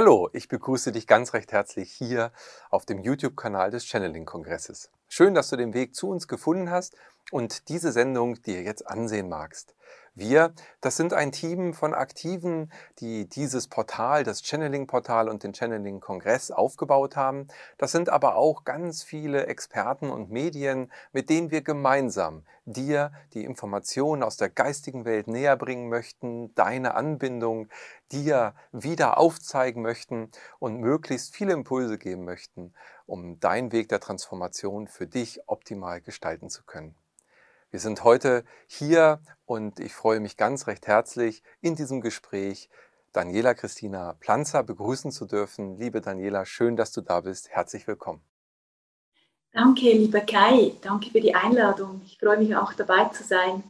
[0.00, 2.30] Hallo, ich begrüße dich ganz recht herzlich hier
[2.70, 4.92] auf dem YouTube-Kanal des Channeling-Kongresses.
[5.08, 6.94] Schön, dass du den Weg zu uns gefunden hast
[7.32, 9.74] und diese Sendung dir jetzt ansehen magst.
[10.18, 16.50] Wir, das sind ein Team von Aktiven, die dieses Portal, das Channeling-Portal und den Channeling-Kongress
[16.50, 17.46] aufgebaut haben.
[17.78, 23.44] Das sind aber auch ganz viele Experten und Medien, mit denen wir gemeinsam dir die
[23.44, 27.68] Informationen aus der geistigen Welt näher bringen möchten, deine Anbindung
[28.10, 32.74] dir wieder aufzeigen möchten und möglichst viele Impulse geben möchten,
[33.06, 36.96] um deinen Weg der Transformation für dich optimal gestalten zu können.
[37.70, 42.70] Wir sind heute hier und ich freue mich ganz recht herzlich in diesem Gespräch
[43.12, 45.76] Daniela Christina Planzer begrüßen zu dürfen.
[45.76, 47.50] Liebe Daniela, schön, dass du da bist.
[47.50, 48.22] Herzlich willkommen.
[49.52, 50.72] Danke, lieber Kai.
[50.80, 52.00] Danke für die Einladung.
[52.06, 53.62] Ich freue mich auch dabei zu sein.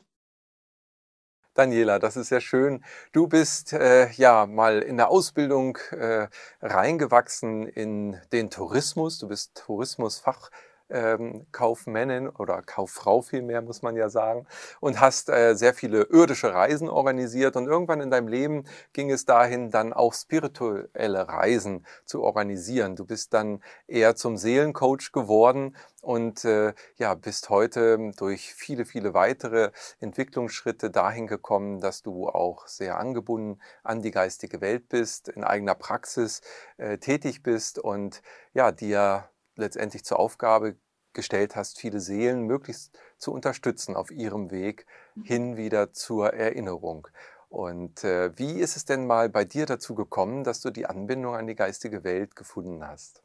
[1.54, 2.84] Daniela, das ist sehr schön.
[3.10, 6.28] Du bist äh, ja mal in der Ausbildung äh,
[6.60, 9.18] reingewachsen in den Tourismus.
[9.18, 10.52] Du bist Tourismusfach
[10.90, 14.46] ähm, Kaufmännin oder Kauffrau vielmehr, muss man ja sagen,
[14.80, 17.56] und hast äh, sehr viele irdische Reisen organisiert.
[17.56, 22.96] Und irgendwann in deinem Leben ging es dahin, dann auch spirituelle Reisen zu organisieren.
[22.96, 29.14] Du bist dann eher zum Seelencoach geworden und äh, ja, bist heute durch viele, viele
[29.14, 35.44] weitere Entwicklungsschritte dahin gekommen, dass du auch sehr angebunden an die geistige Welt bist, in
[35.44, 36.40] eigener Praxis
[36.76, 38.22] äh, tätig bist und
[38.54, 40.76] ja, dir letztendlich zur Aufgabe
[41.12, 45.24] gestellt hast, viele Seelen möglichst zu unterstützen auf ihrem Weg mhm.
[45.24, 47.08] hin wieder zur Erinnerung.
[47.48, 51.34] Und äh, wie ist es denn mal bei dir dazu gekommen, dass du die Anbindung
[51.34, 53.22] an die geistige Welt gefunden hast?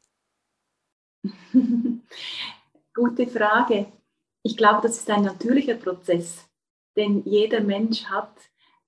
[2.94, 3.86] Gute Frage.
[4.42, 6.46] Ich glaube, das ist ein natürlicher Prozess,
[6.96, 8.34] denn jeder Mensch hat,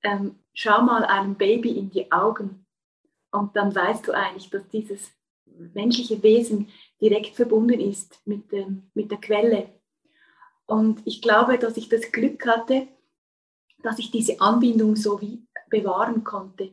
[0.03, 2.67] ähm, schau mal einem Baby in die Augen
[3.31, 5.13] und dann weißt du eigentlich, dass dieses
[5.75, 6.69] menschliche Wesen
[7.01, 9.71] direkt verbunden ist mit, dem, mit der Quelle.
[10.67, 12.89] Und ich glaube, dass ich das Glück hatte,
[13.83, 16.71] dass ich diese Anbindung so wie bewahren konnte.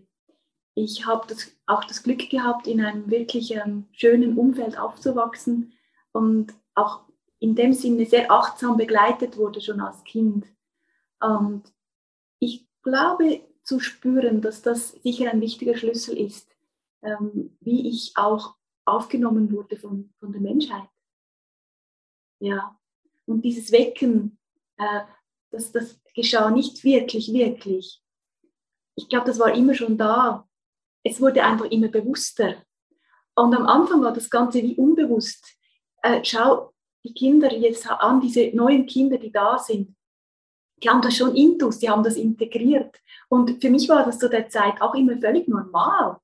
[0.76, 5.74] Ich habe das, auch das Glück gehabt, in einem wirklich ähm, schönen Umfeld aufzuwachsen
[6.12, 7.02] und auch
[7.40, 10.48] in dem Sinne sehr achtsam begleitet wurde schon als Kind.
[11.20, 11.64] Und
[12.40, 16.50] ich glaube zu spüren, dass das sicher ein wichtiger Schlüssel ist,
[17.02, 20.90] ähm, wie ich auch aufgenommen wurde von, von der Menschheit.
[22.40, 22.78] Ja,
[23.26, 24.38] und dieses Wecken,
[24.78, 25.02] äh,
[25.52, 28.02] das, das geschah nicht wirklich, wirklich.
[28.96, 30.48] Ich glaube, das war immer schon da.
[31.04, 32.56] Es wurde einfach immer bewusster.
[33.36, 35.58] Und am Anfang war das Ganze wie unbewusst.
[36.02, 36.74] Äh, schau
[37.04, 39.96] die Kinder jetzt an, diese neuen Kinder, die da sind.
[40.82, 43.00] Die haben das schon intus, die haben das integriert.
[43.30, 46.20] Und für mich war das zu der Zeit auch immer völlig normal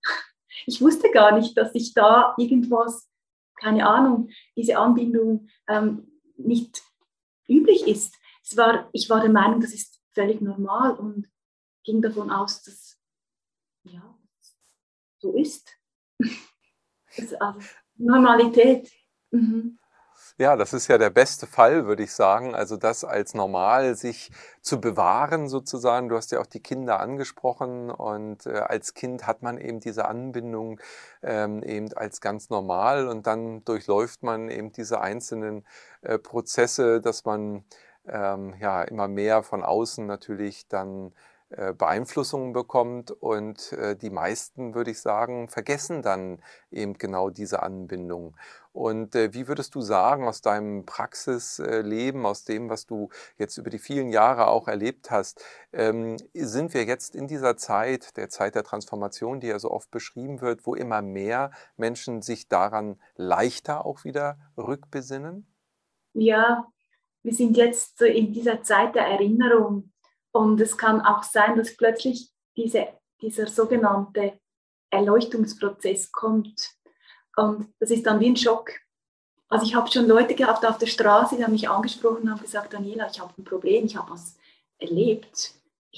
[0.65, 3.09] ich wusste gar nicht, dass ich da irgendwas,
[3.55, 6.81] keine Ahnung, diese Anbindung ähm, nicht
[7.47, 8.15] üblich ist.
[8.43, 11.29] Es war, ich war der Meinung, das ist völlig normal und
[11.83, 12.99] ging davon aus, dass
[13.83, 14.17] ja,
[15.19, 15.69] so ist.
[17.17, 17.59] das, also
[17.95, 18.91] Normalität.
[19.31, 19.78] Mhm.
[20.41, 22.55] Ja, das ist ja der beste Fall, würde ich sagen.
[22.55, 26.07] Also das als normal sich zu bewahren sozusagen.
[26.07, 30.05] Du hast ja auch die Kinder angesprochen und äh, als Kind hat man eben diese
[30.07, 30.79] Anbindung
[31.21, 35.65] ähm, eben als ganz normal und dann durchläuft man eben diese einzelnen
[36.03, 37.65] äh, Prozesse, dass man
[38.07, 41.11] ähm, ja immer mehr von außen natürlich dann
[41.49, 47.63] äh, Beeinflussungen bekommt und äh, die meisten, würde ich sagen, vergessen dann eben genau diese
[47.63, 48.35] Anbindung.
[48.71, 53.69] Und äh, wie würdest du sagen, aus deinem Praxisleben, aus dem, was du jetzt über
[53.69, 55.43] die vielen Jahre auch erlebt hast,
[55.73, 59.89] ähm, sind wir jetzt in dieser Zeit, der Zeit der Transformation, die ja so oft
[59.89, 65.47] beschrieben wird, wo immer mehr Menschen sich daran leichter auch wieder rückbesinnen?
[66.13, 66.67] Ja,
[67.23, 69.91] wir sind jetzt in dieser Zeit der Erinnerung
[70.31, 72.87] und es kann auch sein, dass plötzlich diese,
[73.21, 74.39] dieser sogenannte
[74.89, 76.78] Erleuchtungsprozess kommt.
[77.39, 78.71] Und das ist dann wie ein Schock.
[79.47, 82.41] Also ich habe schon Leute gehabt auf der Straße, die haben mich angesprochen und haben
[82.41, 84.37] gesagt, Daniela, ich habe ein Problem, ich habe was
[84.77, 85.53] erlebt.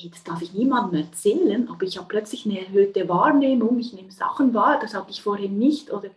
[0.09, 4.53] Das darf ich niemandem erzählen, aber ich habe plötzlich eine erhöhte Wahrnehmung, ich nehme Sachen
[4.53, 5.91] wahr, das hatte ich vorhin nicht.
[5.91, 6.11] Oder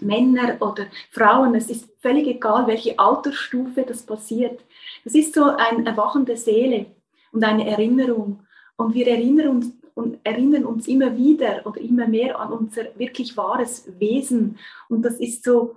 [0.00, 4.60] Männer oder Frauen, es ist völlig egal, welche Altersstufe das passiert.
[5.04, 6.86] Das ist so ein Erwachen der Seele
[7.32, 8.46] und eine Erinnerung.
[8.76, 13.36] Und wir erinnern uns, und erinnern uns immer wieder oder immer mehr an unser wirklich
[13.36, 14.56] wahres Wesen.
[14.88, 15.76] Und das ist so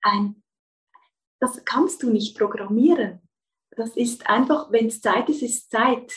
[0.00, 0.44] ein,
[1.40, 3.20] das kannst du nicht programmieren.
[3.72, 6.14] Das ist einfach, wenn es Zeit ist, ist Zeit.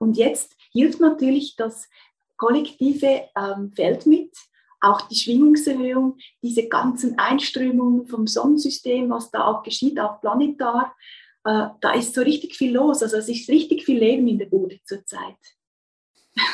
[0.00, 1.88] Und jetzt hilft natürlich das
[2.36, 4.36] kollektive ähm, Feld mit.
[4.80, 10.94] auch die Schwingungserhöhung, diese ganzen Einströmungen vom Sonnensystem, was da auch geschieht, auch planetar,
[11.44, 13.00] äh, da ist so richtig viel los.
[13.02, 15.57] Also es ist richtig viel Leben in der Bude zurzeit.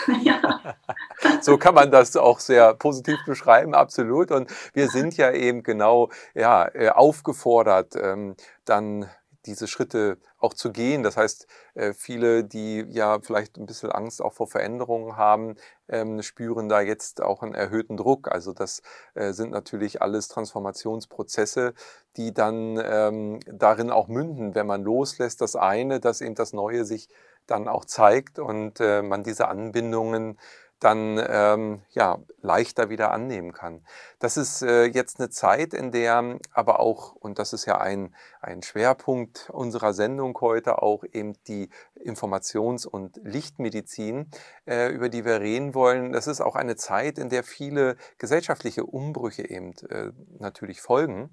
[1.40, 4.30] So kann man das auch sehr positiv beschreiben, absolut.
[4.30, 8.34] Und wir sind ja eben genau ja, äh, aufgefordert, ähm,
[8.64, 9.08] dann
[9.46, 11.02] diese Schritte auch zu gehen.
[11.02, 15.56] Das heißt, äh, viele, die ja vielleicht ein bisschen Angst auch vor Veränderungen haben,
[15.88, 18.30] ähm, spüren da jetzt auch einen erhöhten Druck.
[18.32, 18.82] Also das
[19.14, 21.74] äh, sind natürlich alles Transformationsprozesse,
[22.16, 26.84] die dann ähm, darin auch münden, wenn man loslässt, das eine, dass eben das Neue
[26.84, 27.08] sich
[27.46, 30.38] dann auch zeigt und äh, man diese Anbindungen
[30.84, 33.86] dann ähm, ja, leichter wieder annehmen kann.
[34.18, 38.14] Das ist äh, jetzt eine Zeit, in der aber auch, und das ist ja ein,
[38.42, 41.70] ein Schwerpunkt unserer Sendung heute, auch eben die
[42.04, 44.30] Informations- und Lichtmedizin,
[44.66, 46.12] äh, über die wir reden wollen.
[46.12, 51.30] Das ist auch eine Zeit, in der viele gesellschaftliche Umbrüche eben äh, natürlich folgen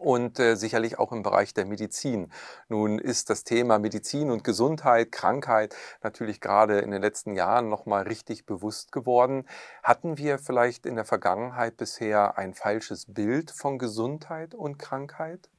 [0.00, 2.32] und äh, sicherlich auch im Bereich der Medizin.
[2.68, 8.04] Nun ist das Thema Medizin und Gesundheit, Krankheit natürlich gerade in den letzten Jahren nochmal
[8.04, 9.46] richtig bewusst geworden.
[9.82, 15.50] Hatten wir vielleicht in der Vergangenheit bisher ein falsches Bild von Gesundheit und Krankheit?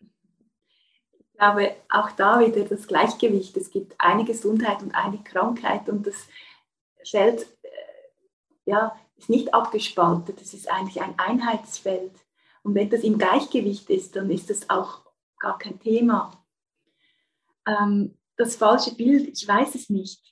[0.00, 3.56] Ich glaube, auch da wieder das Gleichgewicht.
[3.56, 6.16] Es gibt eine Gesundheit und eine Krankheit und das
[7.08, 7.68] Feld äh,
[8.64, 10.40] ja, ist nicht abgespaltet.
[10.40, 12.12] Es ist eigentlich ein Einheitsfeld.
[12.62, 15.04] Und wenn das im Gleichgewicht ist, dann ist das auch
[15.38, 16.44] gar kein Thema.
[17.66, 20.22] Ähm, das falsche Bild, ich weiß es nicht.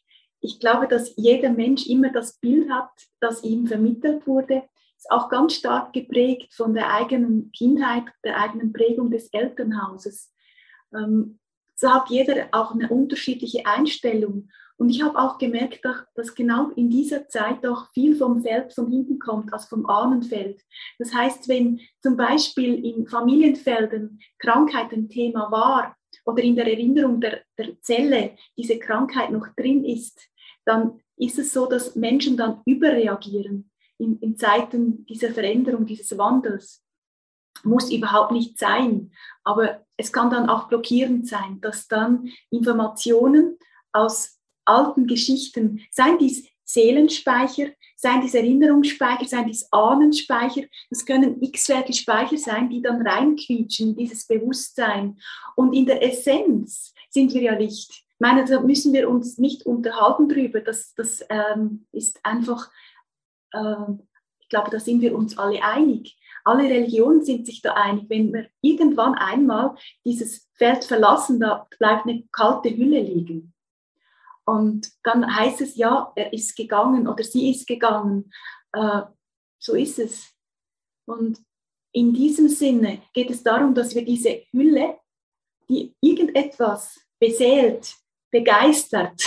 [0.40, 2.90] Ich glaube, dass jeder Mensch immer das Bild hat,
[3.20, 4.62] das ihm vermittelt wurde.
[4.96, 10.32] Ist auch ganz stark geprägt von der eigenen Kindheit, der eigenen Prägung des Elternhauses.
[10.94, 11.38] Ähm,
[11.74, 14.48] so hat jeder auch eine unterschiedliche Einstellung.
[14.78, 15.80] Und ich habe auch gemerkt,
[16.14, 20.62] dass genau in dieser Zeit auch viel vom Feld von hinten kommt, als vom Ahnenfeld.
[20.98, 25.96] Das heißt, wenn zum Beispiel in Familienfelden Krankheit ein Thema war
[26.26, 30.28] oder in der Erinnerung der, der Zelle diese Krankheit noch drin ist,
[30.66, 36.82] dann ist es so, dass Menschen dann überreagieren in, in Zeiten dieser Veränderung, dieses Wandels.
[37.64, 39.12] Muss überhaupt nicht sein,
[39.42, 43.56] aber es kann dann auch blockierend sein, dass dann Informationen
[43.92, 44.35] aus
[44.66, 52.36] alten Geschichten, seien dies Seelenspeicher, seien dies Erinnerungsspeicher, seien dies Ahnenspeicher, das können x-wertige Speicher
[52.36, 55.18] sein, die dann reinquietschen in dieses Bewusstsein.
[55.54, 57.90] Und in der Essenz sind wir ja Licht.
[57.90, 60.60] Ich meine, da müssen wir uns nicht unterhalten drüber.
[60.60, 62.70] Das, das ähm, ist einfach,
[63.52, 63.92] äh,
[64.40, 66.18] ich glaube, da sind wir uns alle einig.
[66.44, 68.06] Alle Religionen sind sich da einig.
[68.08, 73.52] Wenn wir irgendwann einmal dieses Feld verlassen, da bleibt eine kalte Hülle liegen.
[74.46, 78.30] Und dann heißt es, ja, er ist gegangen oder sie ist gegangen.
[78.72, 79.02] Äh,
[79.58, 80.32] so ist es.
[81.06, 81.38] Und
[81.92, 84.98] in diesem Sinne geht es darum, dass wir diese Hülle,
[85.68, 87.94] die irgendetwas beseelt,
[88.30, 89.20] begeistert,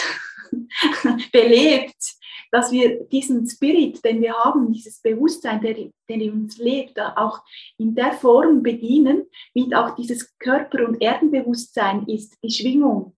[1.32, 2.20] belebt,
[2.52, 7.42] dass wir diesen Spirit, den wir haben, dieses Bewusstsein, der, der in uns lebt, auch
[7.78, 13.16] in der Form bedienen, wie auch dieses Körper- und Erdenbewusstsein ist, die Schwingung.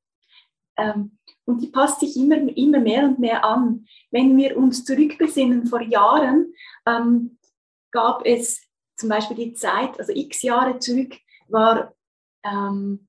[0.77, 1.17] Ähm,
[1.51, 3.86] und die passt sich immer, immer mehr und mehr an.
[4.10, 6.53] Wenn wir uns zurückbesinnen, vor Jahren
[6.86, 7.38] ähm,
[7.91, 8.62] gab es
[8.96, 11.17] zum Beispiel die Zeit, also x Jahre zurück,
[11.50, 11.93] war
[12.46, 13.08] ähm,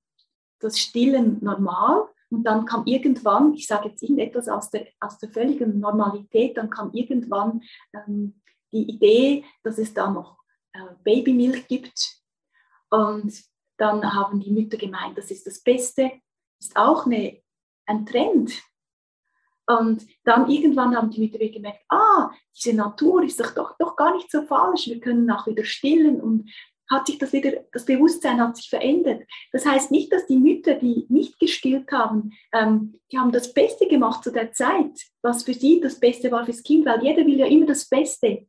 [0.58, 2.08] das Stillen normal.
[2.30, 6.70] Und dann kam irgendwann, ich sage jetzt irgendetwas aus der, aus der völligen Normalität, dann
[6.70, 7.62] kam irgendwann
[7.94, 8.40] ähm,
[8.72, 10.38] die Idee, dass es da noch
[10.72, 12.22] äh, Babymilch gibt.
[12.90, 13.40] Und
[13.76, 16.10] dann haben die Mütter gemeint, das ist das Beste.
[16.58, 17.41] Ist auch eine
[17.86, 18.52] ein Trend.
[19.66, 24.14] Und dann irgendwann haben die Mütter gemerkt, ah, diese Natur ist doch, doch, doch gar
[24.14, 26.50] nicht so falsch, wir können auch wieder stillen und
[26.90, 29.22] hat sich das wieder, das Bewusstsein hat sich verändert.
[29.52, 33.86] Das heißt nicht, dass die Mütter, die nicht gestillt haben, ähm, die haben das Beste
[33.86, 37.38] gemacht zu der Zeit, was für sie das Beste war fürs Kind, weil jeder will
[37.38, 38.46] ja immer das Beste.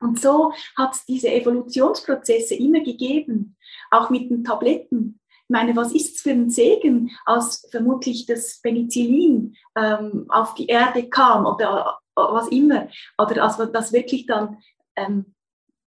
[0.00, 3.56] Und so hat es diese Evolutionsprozesse immer gegeben,
[3.90, 5.20] auch mit den Tabletten.
[5.48, 10.66] Ich meine, was ist es für ein Segen, als vermutlich das Penicillin ähm, auf die
[10.66, 14.58] Erde kam oder äh, was immer, oder als man das wirklich dann
[14.94, 15.34] ähm,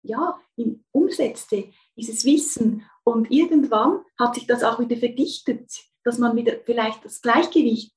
[0.03, 0.41] ja,
[0.93, 2.87] umsetzte, dieses Wissen.
[3.05, 5.71] Und irgendwann hat sich das auch wieder verdichtet,
[6.03, 7.95] dass man wieder vielleicht das Gleichgewicht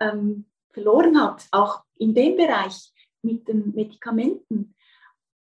[0.00, 4.74] ähm, verloren hat, auch in dem Bereich mit den Medikamenten.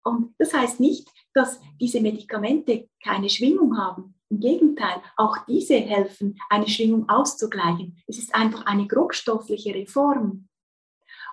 [0.04, 4.15] Und das heißt nicht, dass diese Medikamente keine Schwingung haben.
[4.30, 8.02] Im Gegenteil, auch diese helfen, eine Schwingung auszugleichen.
[8.08, 10.48] Es ist einfach eine grobstoffliche Reform.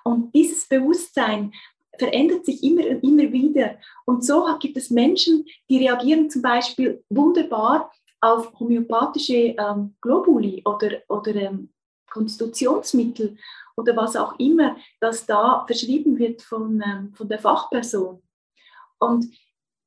[0.05, 1.53] Und dieses Bewusstsein,
[1.99, 3.77] verändert sich immer und immer wieder.
[4.05, 10.99] Und so gibt es Menschen, die reagieren zum Beispiel wunderbar auf homöopathische ähm, Globuli oder,
[11.09, 11.71] oder ähm,
[12.11, 13.37] Konstitutionsmittel
[13.77, 18.23] oder was auch immer, das da verschrieben wird von, ähm, von der Fachperson.
[18.99, 19.27] Und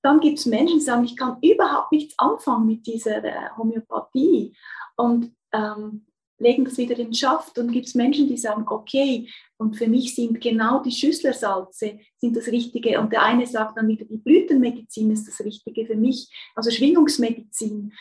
[0.06, 4.54] dann gibt es Menschen, die sagen, ich kann überhaupt nichts anfangen mit dieser äh, Homöopathie
[4.96, 6.06] und ähm,
[6.38, 7.58] legen das wieder in den Schaft.
[7.58, 12.38] Und gibt es Menschen, die sagen, okay, und für mich sind genau die Schüsslersalze sind
[12.38, 13.00] das Richtige.
[13.00, 17.94] Und der eine sagt dann wieder, die Blütenmedizin ist das Richtige für mich, also Schwingungsmedizin.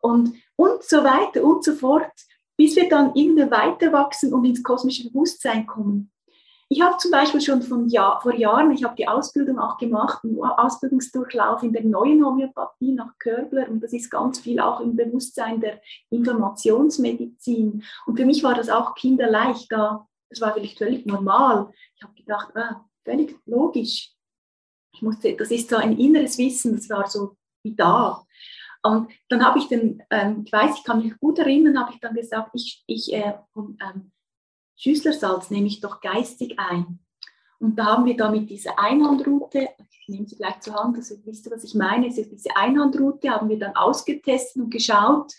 [0.00, 2.12] Und, und so weiter und so fort
[2.56, 6.12] bis wir dann irgendwie weiter wachsen und ins kosmische Bewusstsein kommen.
[6.74, 10.24] Ich habe zum Beispiel schon von Jahr, vor Jahren, ich habe die Ausbildung auch gemacht,
[10.24, 14.96] einen Ausbildungsdurchlauf in der neuen Homöopathie nach Körbler und das ist ganz viel auch im
[14.96, 17.84] Bewusstsein der Informationsmedizin.
[18.06, 20.08] Und für mich war das auch kinderleicht da.
[20.28, 21.70] Das war vielleicht völlig normal.
[21.94, 24.10] Ich habe gedacht, ah, völlig logisch.
[24.94, 28.26] Ich musste, das ist so ein inneres Wissen, das war so wie da.
[28.82, 32.00] Und dann habe ich den, ähm, ich weiß, ich kann mich gut erinnern, habe ich
[32.00, 34.10] dann gesagt, ich, ich äh, ähm,
[34.76, 37.00] Schüsslersalz nehme ich doch geistig ein.
[37.58, 41.14] Und da haben wir da mit dieser Einhandroute, ich nehme sie gleich zur Hand, also
[41.24, 45.32] wisst ihr, was ich meine, also diese Einhandroute haben wir dann ausgetestet und geschaut,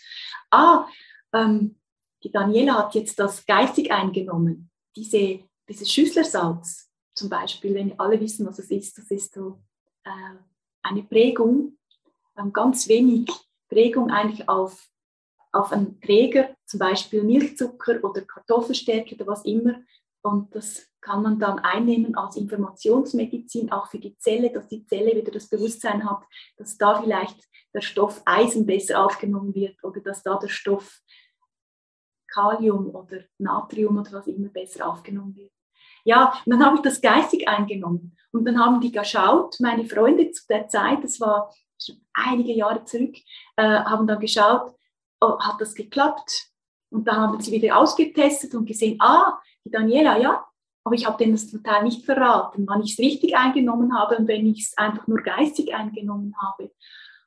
[0.50, 0.86] ah,
[1.32, 1.76] ähm,
[2.24, 8.46] die Daniela hat jetzt das geistig eingenommen, diese, dieses Schüsslersalz zum Beispiel, wenn alle wissen,
[8.46, 9.62] was es ist, das ist so
[10.04, 10.10] äh,
[10.82, 11.76] eine Prägung
[12.52, 13.28] ganz wenig
[13.68, 14.88] Prägung eigentlich auf,
[15.52, 19.80] auf einen Träger, zum Beispiel Milchzucker oder Kartoffelstärke oder was immer.
[20.22, 25.14] Und das kann man dann einnehmen als Informationsmedizin, auch für die Zelle, dass die Zelle
[25.14, 26.22] wieder das Bewusstsein hat,
[26.56, 27.38] dass da vielleicht
[27.72, 31.00] der Stoff Eisen besser aufgenommen wird oder dass da der Stoff
[32.28, 35.52] Kalium oder Natrium oder was immer besser aufgenommen wird.
[36.04, 38.16] Ja, und dann habe ich das geistig eingenommen.
[38.32, 42.84] Und dann haben die geschaut, meine Freunde zu der Zeit, das war schon einige Jahre
[42.84, 43.16] zurück,
[43.56, 44.74] äh, haben dann geschaut,
[45.20, 46.48] oh, hat das geklappt?
[46.90, 50.46] Und da haben sie wieder ausgetestet und gesehen, ah, die Daniela, ja,
[50.84, 54.28] aber ich habe denen das Teil nicht verraten, wann ich es richtig eingenommen habe und
[54.28, 56.70] wenn ich es einfach nur geistig eingenommen habe.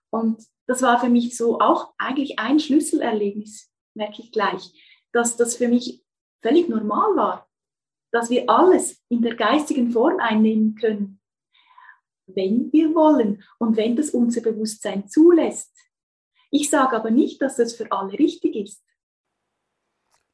[0.10, 4.72] Und das war für mich so auch eigentlich ein Schlüsselerlebnis, merke ich gleich,
[5.12, 6.04] dass das für mich
[6.42, 7.50] völlig normal war,
[8.12, 11.20] dass wir alles in der geistigen Form einnehmen können
[12.36, 15.76] wenn wir wollen und wenn das unser Bewusstsein zulässt.
[16.52, 18.84] Ich sage aber nicht, dass das für alle richtig ist.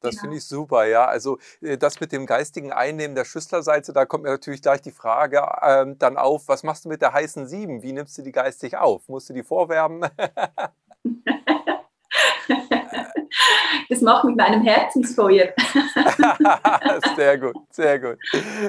[0.00, 0.22] Das genau.
[0.22, 1.06] finde ich super, ja.
[1.06, 4.92] Also äh, das mit dem geistigen Einnehmen der Schüsslersalze, da kommt mir natürlich gleich die
[4.92, 7.82] Frage ähm, dann auf, was machst du mit der heißen Sieben?
[7.82, 9.08] Wie nimmst du die geistig auf?
[9.08, 10.08] Musst du die vorwärmen?
[13.88, 15.48] das macht mit meinem Herzensfeuer.
[17.16, 18.18] sehr gut, sehr gut.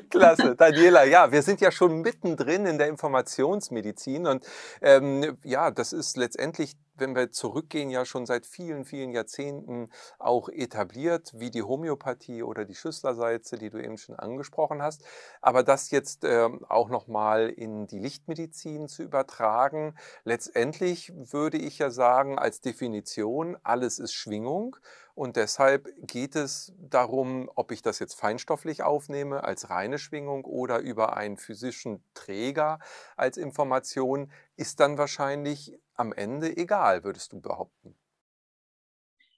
[0.09, 0.55] Klasse.
[0.55, 4.45] Daniela, ja, wir sind ja schon mittendrin in der Informationsmedizin und
[4.81, 9.89] ähm, ja, das ist letztendlich wenn wir zurückgehen, ja schon seit vielen, vielen Jahrzehnten
[10.19, 15.03] auch etabliert, wie die Homöopathie oder die Schüsslersalze, die du eben schon angesprochen hast.
[15.41, 21.89] Aber das jetzt äh, auch nochmal in die Lichtmedizin zu übertragen, letztendlich würde ich ja
[21.89, 24.77] sagen, als Definition, alles ist Schwingung.
[25.17, 30.77] Und deshalb geht es darum, ob ich das jetzt feinstofflich aufnehme als reine Schwingung oder
[30.77, 32.77] über einen physischen Träger
[33.15, 37.95] als Information, ist dann wahrscheinlich am Ende egal, würdest du behaupten?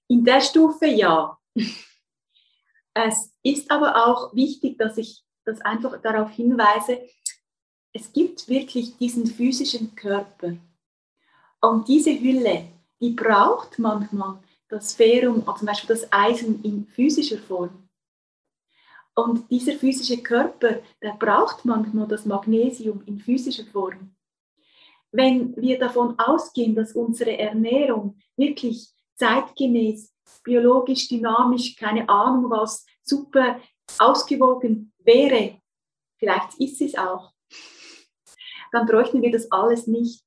[0.08, 1.38] In der Stufe ja.
[2.94, 7.00] Es ist aber auch wichtig, dass ich das einfach darauf hinweise,
[7.94, 10.58] es gibt wirklich diesen physischen Körper.
[11.62, 12.68] Und diese Hülle,
[13.00, 17.90] die braucht manchmal das Ferrum, zum Beispiel das Eisen in physischer Form.
[19.16, 24.16] Und dieser physische Körper, der braucht manchmal das Magnesium in physischer Form
[25.12, 30.14] wenn wir davon ausgehen, dass unsere Ernährung wirklich zeitgemäß,
[30.44, 33.60] biologisch, dynamisch, keine Ahnung was, super
[33.98, 35.60] ausgewogen wäre,
[36.18, 37.34] vielleicht ist es auch,
[38.72, 40.24] dann bräuchten wir das alles nicht.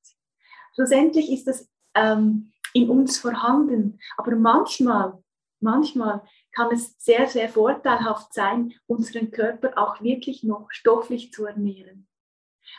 [0.75, 5.23] Schlussendlich ist das ähm, in uns vorhanden, aber manchmal,
[5.59, 12.07] manchmal kann es sehr, sehr vorteilhaft sein, unseren Körper auch wirklich noch stofflich zu ernähren.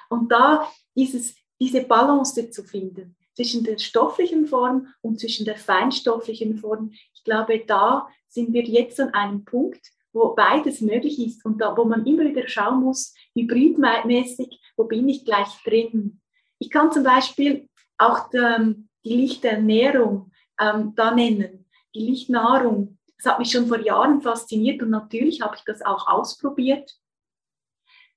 [0.08, 6.58] Und da dieses diese Balance zu finden zwischen der stofflichen Form und zwischen der feinstofflichen
[6.58, 6.92] Form.
[7.14, 9.80] Ich glaube, da sind wir jetzt an einem Punkt,
[10.12, 15.08] wo beides möglich ist und da, wo man immer wieder schauen muss, hybridmäßig, wo bin
[15.08, 16.20] ich gleich drin.
[16.58, 20.30] Ich kann zum Beispiel auch die, die Lichternährung
[20.60, 22.98] ähm, da nennen, die Lichtnahrung.
[23.16, 26.92] Das hat mich schon vor Jahren fasziniert und natürlich habe ich das auch ausprobiert.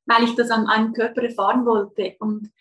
[0.07, 2.15] weil ich das an einem Körper erfahren wollte.
[2.19, 2.51] Und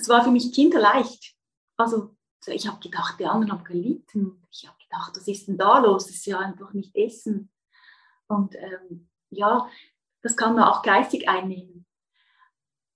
[0.00, 1.36] das war für mich kinderleicht.
[1.76, 2.16] Also
[2.46, 4.42] ich habe gedacht, die anderen haben gelitten.
[4.50, 6.06] Ich habe gedacht, was ist denn da los?
[6.06, 7.52] Das ist ja einfach nicht Essen.
[8.26, 9.68] Und ähm, ja,
[10.22, 11.84] das kann man auch geistig einnehmen.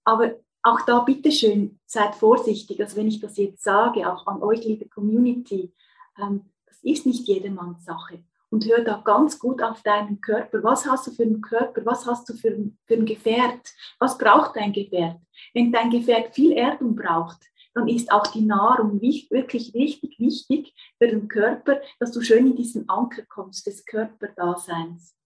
[0.04, 2.80] Aber auch da bitteschön, seid vorsichtig.
[2.80, 5.74] Also wenn ich das jetzt sage, auch an euch, liebe Community,
[6.18, 8.24] ähm, das ist nicht jedermanns Sache.
[8.54, 10.62] Und hör da ganz gut auf deinen Körper.
[10.62, 11.84] Was hast du für einen Körper?
[11.84, 12.56] Was hast du für,
[12.86, 13.74] für ein Gefährt?
[13.98, 15.16] Was braucht dein Gefährt?
[15.54, 17.38] Wenn dein Gefährt viel Erdung braucht,
[17.74, 22.54] dann ist auch die Nahrung wirklich richtig wichtig für den Körper, dass du schön in
[22.54, 25.16] diesen Anker kommst des Körperdaseins.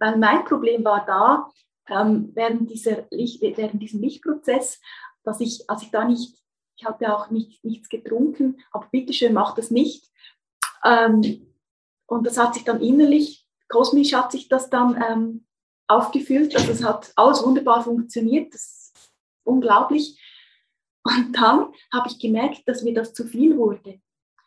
[0.00, 1.48] Weil mein Problem war da,
[1.88, 4.80] ähm, während, dieser Licht, während diesem Lichtprozess,
[5.22, 6.42] dass ich, als ich da nicht,
[6.74, 10.10] ich hatte auch nicht, nichts getrunken, aber bitteschön, mach das nicht.
[10.84, 11.53] Ähm,
[12.06, 15.46] und das hat sich dann innerlich, kosmisch hat sich das dann ähm,
[15.88, 16.54] aufgefüllt.
[16.56, 19.12] Also es hat alles wunderbar funktioniert, das ist
[19.44, 20.20] unglaublich.
[21.02, 24.00] Und dann habe ich gemerkt, dass mir das zu viel wurde.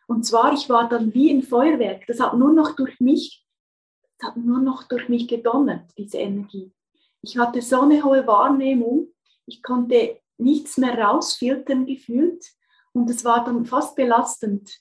[0.07, 2.07] Und zwar, ich war dann wie ein Feuerwerk.
[2.07, 3.45] Das hat nur noch durch mich,
[4.17, 6.73] das hat nur noch durch mich gedonnert, diese Energie.
[7.21, 9.09] Ich hatte so eine hohe Wahrnehmung,
[9.45, 12.45] ich konnte nichts mehr rausfiltern gefühlt
[12.93, 14.79] und es war dann fast belastend.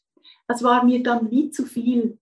[0.49, 2.19] Es war mir dann wie zu viel.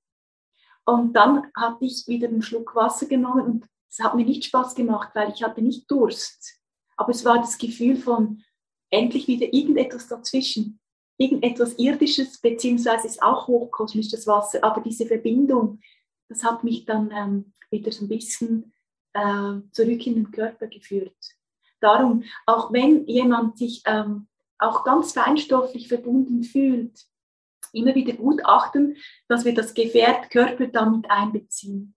[0.86, 4.74] Und dann hatte ich wieder einen Schluck Wasser genommen und es hat mir nicht Spaß
[4.74, 6.58] gemacht, weil ich hatte nicht Durst.
[6.96, 8.42] Aber es war das Gefühl von
[8.90, 10.80] endlich wieder irgendetwas dazwischen.
[11.16, 14.62] Irgendetwas Irdisches, beziehungsweise ist auch hochkosmisches Wasser.
[14.62, 15.80] Aber diese Verbindung,
[16.28, 18.72] das hat mich dann ähm, wieder so ein bisschen
[19.12, 21.16] äh, zurück in den Körper geführt.
[21.80, 24.26] Darum, auch wenn jemand sich ähm,
[24.58, 27.06] auch ganz feinstofflich verbunden fühlt,
[27.74, 28.96] immer wieder gut achten,
[29.28, 31.94] dass wir das Gefährt Körper damit einbeziehen.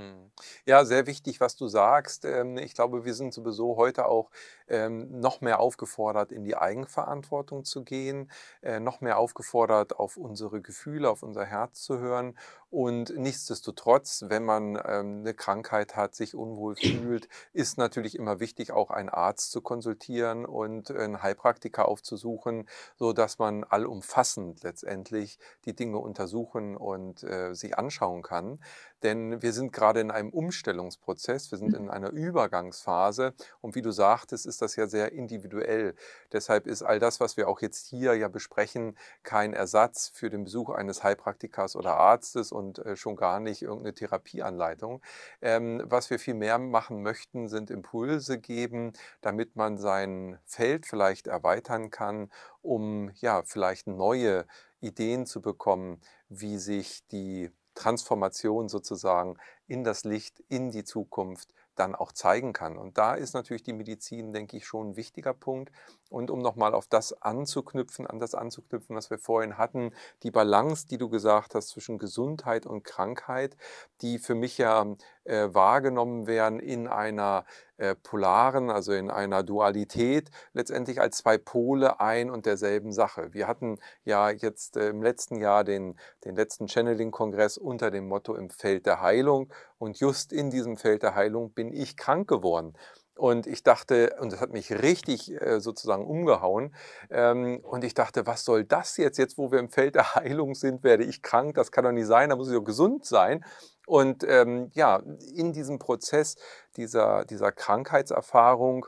[0.00, 0.27] Hm.
[0.66, 2.24] Ja, sehr wichtig, was du sagst.
[2.24, 4.30] Ähm, ich glaube, wir sind sowieso heute auch
[4.68, 8.30] ähm, noch mehr aufgefordert, in die Eigenverantwortung zu gehen,
[8.62, 12.36] äh, noch mehr aufgefordert, auf unsere Gefühle, auf unser Herz zu hören.
[12.70, 18.72] Und nichtsdestotrotz, wenn man ähm, eine Krankheit hat, sich unwohl fühlt, ist natürlich immer wichtig,
[18.72, 25.74] auch einen Arzt zu konsultieren und einen Heilpraktiker aufzusuchen, so dass man allumfassend letztendlich die
[25.74, 28.60] Dinge untersuchen und äh, sich anschauen kann.
[29.02, 31.84] Denn wir sind gerade in einem Umstellungsprozess, wir sind mhm.
[31.84, 35.94] in einer Übergangsphase und wie du sagtest, ist das ja sehr individuell.
[36.32, 40.44] Deshalb ist all das, was wir auch jetzt hier ja besprechen, kein Ersatz für den
[40.44, 45.02] Besuch eines Heilpraktikers oder Arztes und äh, schon gar nicht irgendeine Therapieanleitung.
[45.40, 51.26] Ähm, was wir viel mehr machen möchten, sind Impulse geben, damit man sein Feld vielleicht
[51.26, 52.30] erweitern kann,
[52.62, 54.46] um ja vielleicht neue
[54.80, 59.36] Ideen zu bekommen, wie sich die Transformation sozusagen
[59.68, 62.76] in das Licht, in die Zukunft dann auch zeigen kann.
[62.76, 65.70] Und da ist natürlich die Medizin, denke ich, schon ein wichtiger Punkt.
[66.08, 69.92] Und um nochmal auf das anzuknüpfen, an das anzuknüpfen, was wir vorhin hatten,
[70.22, 73.56] die Balance, die du gesagt hast zwischen Gesundheit und Krankheit,
[74.00, 74.86] die für mich ja
[75.24, 77.44] äh, wahrgenommen werden in einer
[77.76, 83.32] äh, polaren, also in einer Dualität, letztendlich als zwei Pole ein und derselben Sache.
[83.32, 88.34] Wir hatten ja jetzt äh, im letzten Jahr den, den letzten Channeling-Kongress unter dem Motto
[88.34, 92.74] im Feld der Heilung und just in diesem Feld der Heilung bin ich krank geworden.
[93.18, 96.72] Und ich dachte, und das hat mich richtig äh, sozusagen umgehauen.
[97.10, 99.18] Ähm, und ich dachte, was soll das jetzt?
[99.18, 101.56] Jetzt, wo wir im Feld der Heilung sind, werde ich krank.
[101.56, 102.30] Das kann doch nicht sein.
[102.30, 103.44] Da muss ich doch gesund sein.
[103.86, 105.02] Und ähm, ja,
[105.34, 106.36] in diesem Prozess
[106.76, 108.86] dieser, dieser Krankheitserfahrung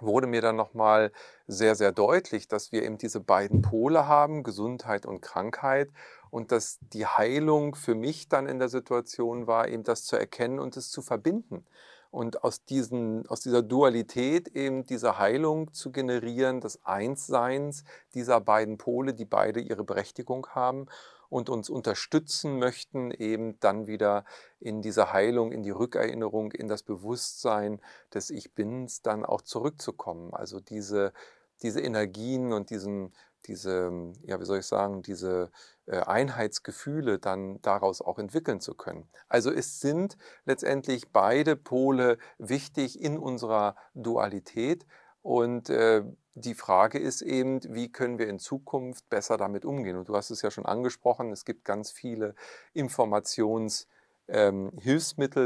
[0.00, 1.12] wurde mir dann nochmal
[1.46, 5.90] sehr, sehr deutlich, dass wir eben diese beiden Pole haben, Gesundheit und Krankheit.
[6.30, 10.58] Und dass die Heilung für mich dann in der Situation war, eben das zu erkennen
[10.58, 11.64] und es zu verbinden.
[12.12, 18.76] Und aus, diesen, aus dieser Dualität eben diese Heilung zu generieren, des Einsseins dieser beiden
[18.76, 20.88] Pole, die beide ihre Berechtigung haben
[21.30, 24.26] und uns unterstützen möchten, eben dann wieder
[24.60, 27.80] in diese Heilung, in die Rückerinnerung, in das Bewusstsein
[28.12, 30.34] des Ich Bins dann auch zurückzukommen.
[30.34, 31.14] Also diese,
[31.62, 33.14] diese Energien und diesen,
[33.46, 35.50] diese, ja, wie soll ich sagen, diese
[35.86, 39.08] äh, Einheitsgefühle dann daraus auch entwickeln zu können.
[39.28, 44.86] Also es sind letztendlich beide Pole wichtig in unserer Dualität
[45.22, 49.96] und äh, die Frage ist eben, wie können wir in Zukunft besser damit umgehen?
[49.96, 52.34] Und du hast es ja schon angesprochen, es gibt ganz viele
[52.72, 53.91] Informationshilfsmittel
[54.28, 54.72] ähm,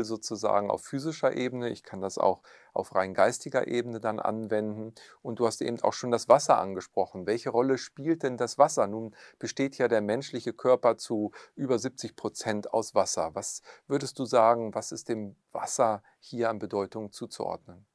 [0.02, 1.70] sozusagen auf physischer Ebene.
[1.70, 4.94] Ich kann das auch auf rein geistiger Ebene dann anwenden.
[5.22, 7.26] Und du hast eben auch schon das Wasser angesprochen.
[7.26, 8.86] Welche Rolle spielt denn das Wasser?
[8.86, 13.34] Nun besteht ja der menschliche Körper zu über 70 Prozent aus Wasser.
[13.34, 17.86] Was würdest du sagen, was ist dem Wasser hier an Bedeutung zuzuordnen?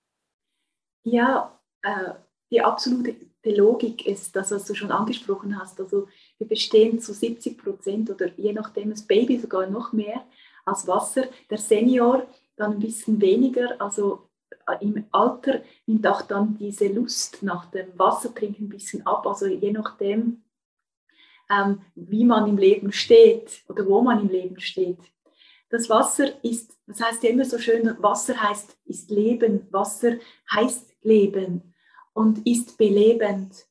[1.04, 2.14] Ja, äh,
[2.52, 5.80] die absolute Logik ist das, was du schon angesprochen hast.
[5.80, 10.26] Also wir bestehen zu 70 Prozent oder je nachdem das Baby sogar noch mehr
[10.66, 11.26] aus Wasser.
[11.50, 13.80] Der Senior dann ein bisschen weniger.
[13.82, 14.30] Also
[14.68, 19.26] äh, im Alter nimmt auch dann diese Lust nach dem Wassertrinken ein bisschen ab.
[19.26, 20.44] Also je nachdem,
[21.50, 25.00] ähm, wie man im Leben steht oder wo man im Leben steht.
[25.70, 30.18] Das Wasser ist, das heißt ja immer so schön, Wasser heißt, ist Leben, Wasser
[30.54, 31.74] heißt Leben
[32.14, 33.66] und ist belebend.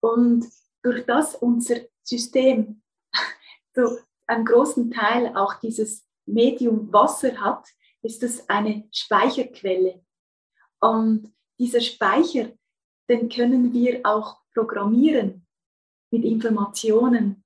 [0.00, 0.46] Und
[0.82, 2.82] durch das unser System
[3.74, 7.66] so einen großen Teil auch dieses Medium Wasser hat,
[8.02, 10.02] ist es eine Speicherquelle.
[10.80, 12.50] Und dieser Speicher,
[13.08, 15.46] den können wir auch programmieren
[16.10, 17.44] mit Informationen.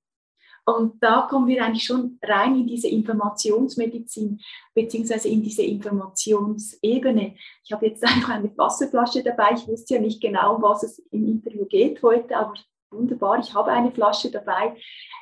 [0.66, 4.40] Und da kommen wir eigentlich schon rein in diese Informationsmedizin,
[4.74, 7.36] beziehungsweise in diese Informationsebene.
[7.64, 9.52] Ich habe jetzt einfach eine Wasserflasche dabei.
[9.54, 12.54] Ich wusste ja nicht genau, was es im Interview geht heute, aber
[12.90, 14.76] wunderbar, ich habe eine Flasche dabei.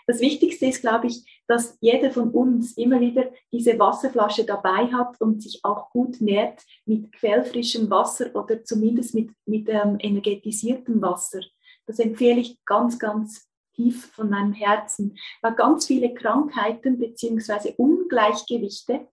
[0.07, 5.21] Das Wichtigste ist, glaube ich, dass jeder von uns immer wieder diese Wasserflasche dabei hat
[5.21, 11.41] und sich auch gut nährt mit quellfrischem Wasser oder zumindest mit, mit ähm, energetisiertem Wasser.
[11.85, 17.75] Das empfehle ich ganz, ganz tief von meinem Herzen, weil ganz viele Krankheiten bzw.
[17.77, 19.09] Ungleichgewichte,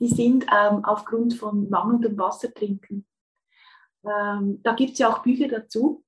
[0.00, 3.06] die sind ähm, aufgrund von mangelndem Wassertrinken.
[4.04, 6.04] Ähm, da gibt es ja auch Bücher dazu.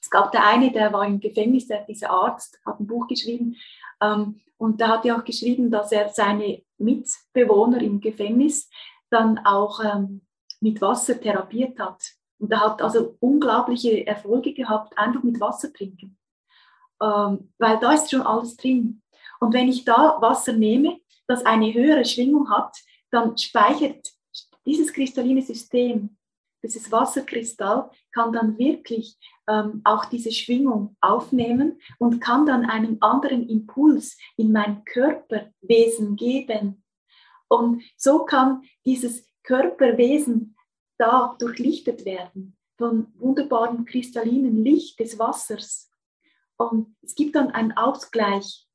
[0.00, 3.56] Es gab der eine, der war im Gefängnis, der, dieser Arzt, hat ein Buch geschrieben
[4.00, 8.70] ähm, und da hat er auch geschrieben, dass er seine Mitbewohner im Gefängnis
[9.10, 10.22] dann auch ähm,
[10.60, 12.02] mit Wasser therapiert hat.
[12.38, 16.18] Und er hat also unglaubliche Erfolge gehabt, einfach mit Wasser trinken.
[17.02, 19.02] Ähm, weil da ist schon alles drin.
[19.40, 22.76] Und wenn ich da Wasser nehme, das eine höhere Schwingung hat,
[23.10, 24.08] dann speichert
[24.64, 26.16] dieses kristalline System,
[26.66, 29.16] dieses Wasserkristall, kann dann wirklich
[29.48, 36.82] ähm, auch diese Schwingung aufnehmen und kann dann einen anderen Impuls in mein Körperwesen geben.
[37.48, 40.56] Und so kann dieses Körperwesen
[40.98, 45.90] da durchlichtet werden von wunderbaren kristallinen Licht des Wassers.
[46.56, 48.66] Und es gibt dann einen Ausgleich.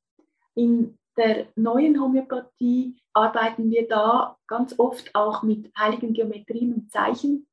[0.55, 7.47] In der neuen Homöopathie arbeiten wir da ganz oft auch mit heiligen Geometrien und Zeichen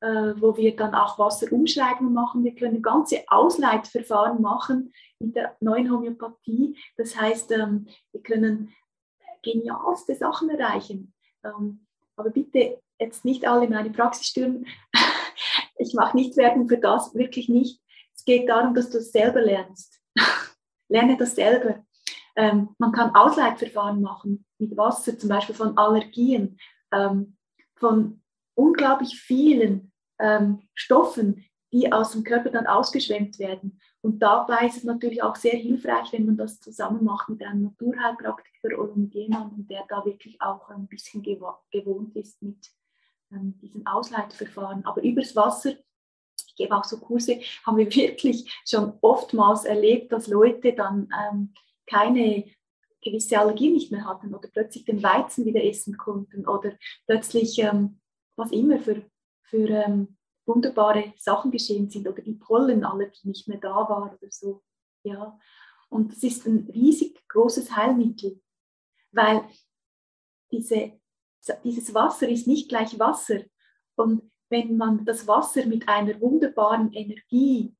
[0.00, 2.44] wo wir dann auch Wasserumschreibungen machen.
[2.44, 6.76] Wir können ganze Ausleitverfahren machen mit der neuen Homöopathie.
[6.96, 8.74] Das heißt, ähm, wir können
[9.42, 11.14] genialste Sachen erreichen.
[11.44, 14.66] Ähm, aber bitte jetzt nicht alle meine Praxis stürmen.
[15.78, 17.80] ich mache nicht Werbung für das, wirklich nicht.
[18.14, 20.00] Es geht darum, dass du es selber lernst.
[20.88, 21.84] Lerne das selber.
[22.36, 26.58] Ähm, man kann Ausleitverfahren machen mit Wasser, zum Beispiel von Allergien,
[27.76, 28.22] von
[28.56, 33.80] unglaublich vielen ähm, Stoffen, die aus dem Körper dann ausgeschwemmt werden.
[34.00, 37.62] Und dabei ist es natürlich auch sehr hilfreich, wenn man das zusammen macht mit einem
[37.62, 42.70] Naturheilpraktiker oder mit jemandem, der da wirklich auch ein bisschen gewohnt ist mit
[43.32, 44.84] ähm, diesen Ausleitverfahren.
[44.84, 45.72] Aber übers Wasser,
[46.46, 51.52] ich gebe auch so Kurse, haben wir wirklich schon oftmals erlebt, dass Leute dann ähm,
[51.86, 52.44] keine
[53.02, 56.72] gewisse Allergie nicht mehr hatten oder plötzlich den Weizen wieder essen konnten oder
[57.06, 58.00] plötzlich ähm,
[58.36, 59.02] was immer für,
[59.42, 64.62] für ähm, wunderbare Sachen geschehen sind oder die Pollenallergie nicht mehr da war oder so.
[65.02, 65.38] Ja.
[65.88, 68.40] Und es ist ein riesig großes Heilmittel,
[69.12, 69.48] weil
[70.50, 71.00] diese,
[71.64, 73.40] dieses Wasser ist nicht gleich Wasser.
[73.96, 77.74] Und wenn man das Wasser mit einer wunderbaren Energie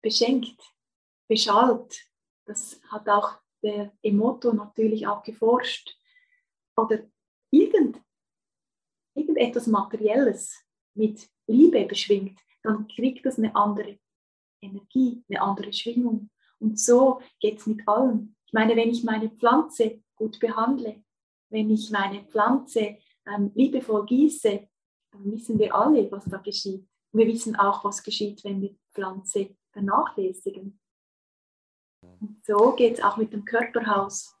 [0.00, 0.60] beschenkt,
[1.28, 2.02] beschallt,
[2.46, 5.96] das hat auch der Emoto natürlich auch geforscht,
[6.76, 7.00] oder
[7.50, 8.00] irgend
[9.14, 13.98] irgendetwas Materielles mit Liebe beschwingt, dann kriegt das eine andere
[14.60, 16.30] Energie, eine andere Schwingung.
[16.58, 18.36] Und so geht es mit allem.
[18.46, 21.02] Ich meine, wenn ich meine Pflanze gut behandle,
[21.50, 24.68] wenn ich meine Pflanze ähm, liebevoll gieße,
[25.10, 26.88] dann wissen wir alle, was da geschieht.
[27.12, 30.80] wir wissen auch, was geschieht, wenn wir die Pflanze vernachlässigen.
[32.20, 34.34] Und so geht es auch mit dem Körperhaus.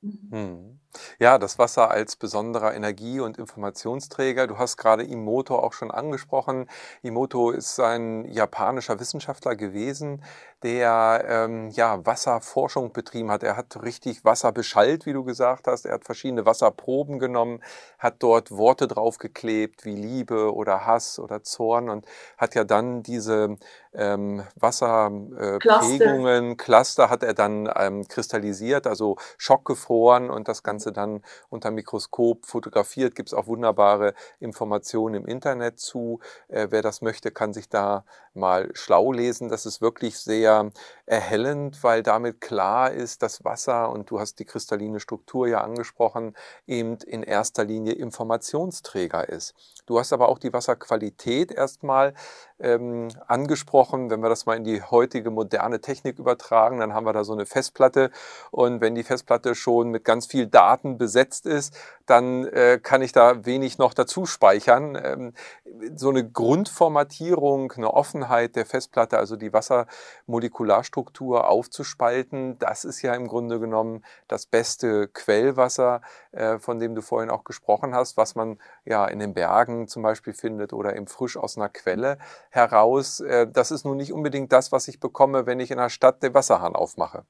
[0.00, 0.30] Mhm.
[0.30, 0.80] Hm.
[1.18, 4.46] Ja, das Wasser als besonderer Energie- und Informationsträger.
[4.46, 6.68] Du hast gerade Imoto auch schon angesprochen.
[7.02, 10.22] Imoto ist ein japanischer Wissenschaftler gewesen,
[10.62, 13.42] der ähm, ja, Wasserforschung betrieben hat.
[13.42, 15.86] Er hat richtig Wasser beschallt, wie du gesagt hast.
[15.86, 17.62] Er hat verschiedene Wasserproben genommen,
[17.98, 23.56] hat dort Worte draufgeklebt wie Liebe oder Hass oder Zorn und hat ja dann diese
[23.92, 26.56] ähm, Wasserprägungen, äh, Cluster.
[26.56, 32.46] Cluster hat er dann ähm, kristallisiert, also schockgefroren und das Ganze Ganze dann unter Mikroskop
[32.46, 33.16] fotografiert.
[33.16, 36.20] Gibt es auch wunderbare Informationen im Internet zu.
[36.46, 39.48] Äh, wer das möchte, kann sich da mal schlau lesen.
[39.48, 40.70] Das ist wirklich sehr
[41.04, 46.36] erhellend, weil damit klar ist, dass Wasser, und du hast die kristalline Struktur ja angesprochen,
[46.68, 49.54] eben in erster Linie Informationsträger ist.
[49.86, 52.14] Du hast aber auch die Wasserqualität erstmal
[52.60, 54.10] ähm, angesprochen.
[54.10, 57.32] Wenn wir das mal in die heutige moderne Technik übertragen, dann haben wir da so
[57.32, 58.10] eine Festplatte
[58.52, 61.74] und wenn die Festplatte schon mit ganz viel Daten besetzt ist,
[62.06, 64.98] dann äh, kann ich da wenig noch dazu speichern.
[65.02, 65.32] Ähm,
[65.94, 73.28] so eine Grundformatierung, eine Offenheit der Festplatte, also die Wassermolekularstruktur aufzuspalten, das ist ja im
[73.28, 76.00] Grunde genommen das beste Quellwasser,
[76.32, 80.02] äh, von dem du vorhin auch gesprochen hast, was man ja in den Bergen zum
[80.02, 82.18] Beispiel findet oder im frisch aus einer Quelle
[82.50, 83.20] heraus.
[83.20, 86.22] Äh, das ist nun nicht unbedingt das, was ich bekomme, wenn ich in einer Stadt
[86.22, 87.24] den Wasserhahn aufmache.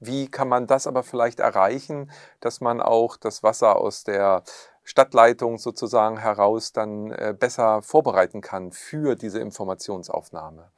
[0.00, 2.10] Wie kann man das aber vielleicht erreichen,
[2.40, 4.42] dass man auch das Wasser aus der
[4.82, 10.70] Stadtleitung sozusagen heraus dann äh, besser vorbereiten kann für diese Informationsaufnahme?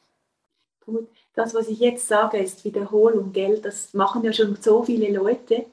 [0.85, 3.61] Gut, das, was ich jetzt sage, ist Wiederholung, gell?
[3.61, 5.67] Das machen ja schon so viele Leute.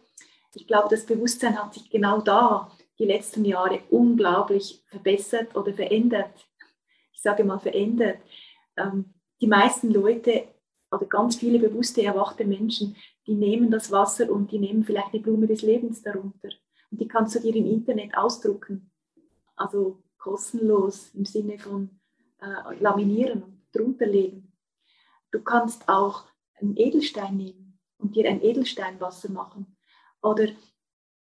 [0.54, 6.30] Ich glaube, das Bewusstsein hat sich genau da die letzten Jahre unglaublich verbessert oder verändert.
[7.12, 8.20] Ich sage mal verändert.
[8.78, 10.48] Ähm, die meisten Leute
[10.92, 12.96] oder ganz viele bewusste, erwachte Menschen,
[13.28, 16.50] die nehmen das Wasser und die nehmen vielleicht eine Blume des Lebens darunter.
[16.92, 18.92] Und die kannst du dir im Internet ausdrucken.
[19.56, 22.00] Also kostenlos im Sinne von
[22.42, 24.52] äh, laminieren und drunter legen.
[25.32, 26.26] Du kannst auch
[26.56, 29.78] einen Edelstein nehmen und dir ein Edelsteinwasser machen.
[30.22, 30.48] Oder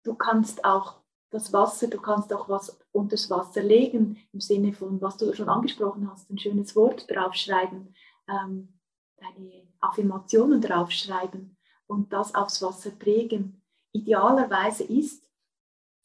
[0.03, 4.73] du kannst auch das Wasser, du kannst auch was unter das Wasser legen, im Sinne
[4.73, 7.93] von, was du schon angesprochen hast, ein schönes Wort draufschreiben,
[8.27, 8.78] ähm,
[9.19, 13.61] deine Affirmationen draufschreiben und das aufs Wasser prägen.
[13.91, 15.29] Idealerweise ist,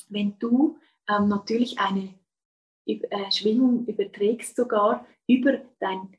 [0.09, 2.15] wenn du ähm, natürlich eine
[2.87, 6.17] äh, Schwingung überträgst, sogar über dein,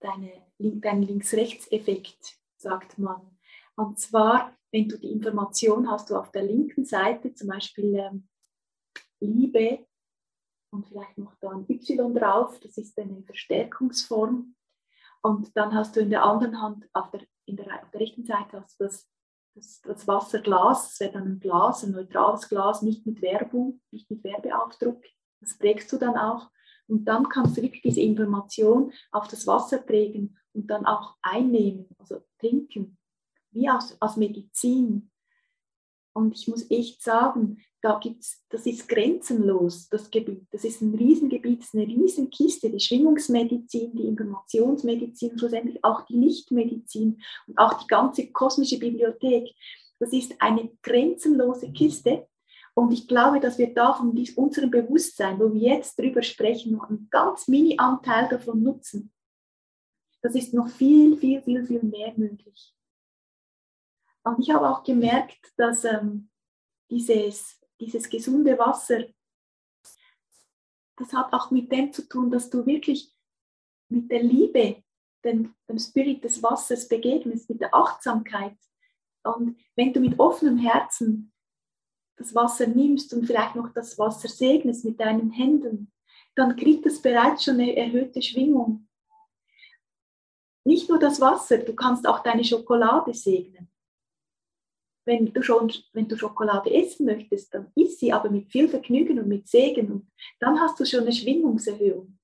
[0.00, 3.38] deine, deinen Links-Rechts-Effekt, sagt man.
[3.76, 8.28] Und zwar, wenn du die Information hast, du auf der linken Seite zum Beispiel ähm,
[9.20, 9.86] Liebe
[10.70, 14.54] und vielleicht noch da ein Y drauf, das ist eine Verstärkungsform.
[15.22, 18.24] Und dann hast du in der anderen Hand, auf der, in der, auf der rechten
[18.24, 19.08] Seite hast du das,
[19.54, 24.10] das, das Wasserglas, das wäre dann ein Glas, ein neutrales Glas, nicht mit Werbung, nicht
[24.10, 25.02] mit Werbeaufdruck.
[25.40, 26.50] Das prägst du dann auch.
[26.88, 31.88] Und dann kannst du wirklich diese Information auf das Wasser prägen und dann auch einnehmen,
[31.98, 32.98] also trinken
[33.52, 35.10] wie aus, aus Medizin.
[36.14, 40.46] Und ich muss echt sagen, da gibt's, das ist grenzenlos, das Gebiet.
[40.52, 46.16] Das ist ein Riesengebiet, das ist eine Riesenkiste, die Schwingungsmedizin, die Informationsmedizin, schlussendlich auch die
[46.16, 49.52] Lichtmedizin und auch die ganze kosmische Bibliothek.
[49.98, 52.28] Das ist eine grenzenlose Kiste.
[52.74, 56.88] Und ich glaube, dass wir da von unserem Bewusstsein, wo wir jetzt drüber sprechen, noch
[56.88, 59.12] einen ganz Mini-Anteil davon nutzen.
[60.22, 62.74] Das ist noch viel, viel, viel, viel mehr möglich.
[64.22, 66.30] Und ich habe auch gemerkt, dass ähm,
[66.88, 69.04] dieses, dieses gesunde Wasser,
[70.96, 73.12] das hat auch mit dem zu tun, dass du wirklich
[73.88, 74.82] mit der Liebe,
[75.24, 78.56] dem, dem Spirit des Wassers begegnest, mit der Achtsamkeit.
[79.24, 81.32] Und wenn du mit offenem Herzen
[82.16, 85.92] das Wasser nimmst und vielleicht noch das Wasser segnest mit deinen Händen,
[86.36, 88.88] dann kriegt es bereits schon eine erhöhte Schwingung.
[90.64, 93.71] Nicht nur das Wasser, du kannst auch deine Schokolade segnen
[95.04, 99.18] wenn du schon, wenn du Schokolade essen möchtest, dann isst sie aber mit viel Vergnügen
[99.18, 100.10] und mit Segen und
[100.40, 102.18] dann hast du schon eine Schwingungserhöhung.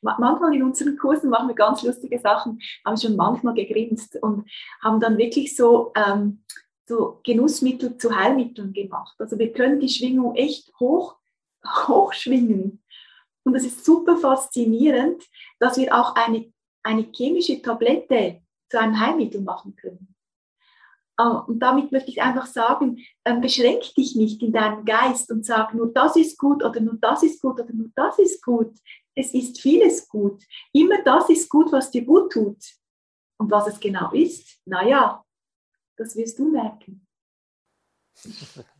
[0.00, 4.48] Manchmal in unseren Kursen machen wir ganz lustige Sachen, haben schon manchmal gegrinst und
[4.82, 6.42] haben dann wirklich so, ähm,
[6.86, 9.14] so Genussmittel zu Heilmitteln gemacht.
[9.18, 11.16] Also wir können die Schwingung echt hoch,
[11.86, 12.82] hoch schwingen.
[13.44, 15.22] Und es ist super faszinierend,
[15.58, 20.14] dass wir auch eine, eine chemische Tablette zu einem Heilmittel machen können.
[21.20, 25.44] Ah, und damit möchte ich einfach sagen, ähm, beschränk dich nicht in deinem Geist und
[25.44, 28.72] sag nur das ist gut oder nur das ist gut oder nur das ist gut.
[29.16, 30.44] Es ist vieles gut.
[30.72, 32.62] Immer das ist gut, was dir gut tut.
[33.36, 35.24] Und was es genau ist, naja,
[35.96, 37.04] das wirst du merken.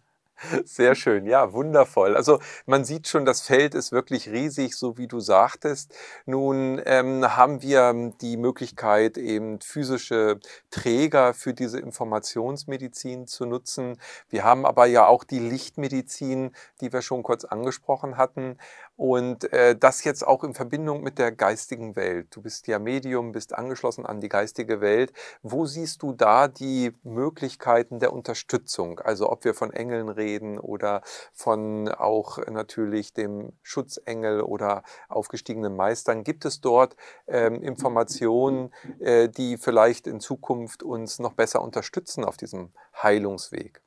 [0.64, 2.16] Sehr schön, ja, wundervoll.
[2.16, 5.92] Also man sieht schon, das Feld ist wirklich riesig, so wie du sagtest.
[6.26, 10.38] Nun ähm, haben wir die Möglichkeit, eben physische
[10.70, 13.98] Träger für diese Informationsmedizin zu nutzen.
[14.28, 18.58] Wir haben aber ja auch die Lichtmedizin, die wir schon kurz angesprochen hatten.
[18.96, 22.34] Und äh, das jetzt auch in Verbindung mit der geistigen Welt.
[22.34, 25.12] Du bist ja Medium, bist angeschlossen an die geistige Welt.
[25.42, 28.98] Wo siehst du da die Möglichkeiten der Unterstützung?
[28.98, 35.76] Also ob wir von Engeln reden, reden oder von auch natürlich dem Schutzengel oder aufgestiegenen
[35.76, 36.24] Meistern.
[36.24, 42.36] Gibt es dort ähm, Informationen, äh, die vielleicht in Zukunft uns noch besser unterstützen auf
[42.36, 43.82] diesem Heilungsweg?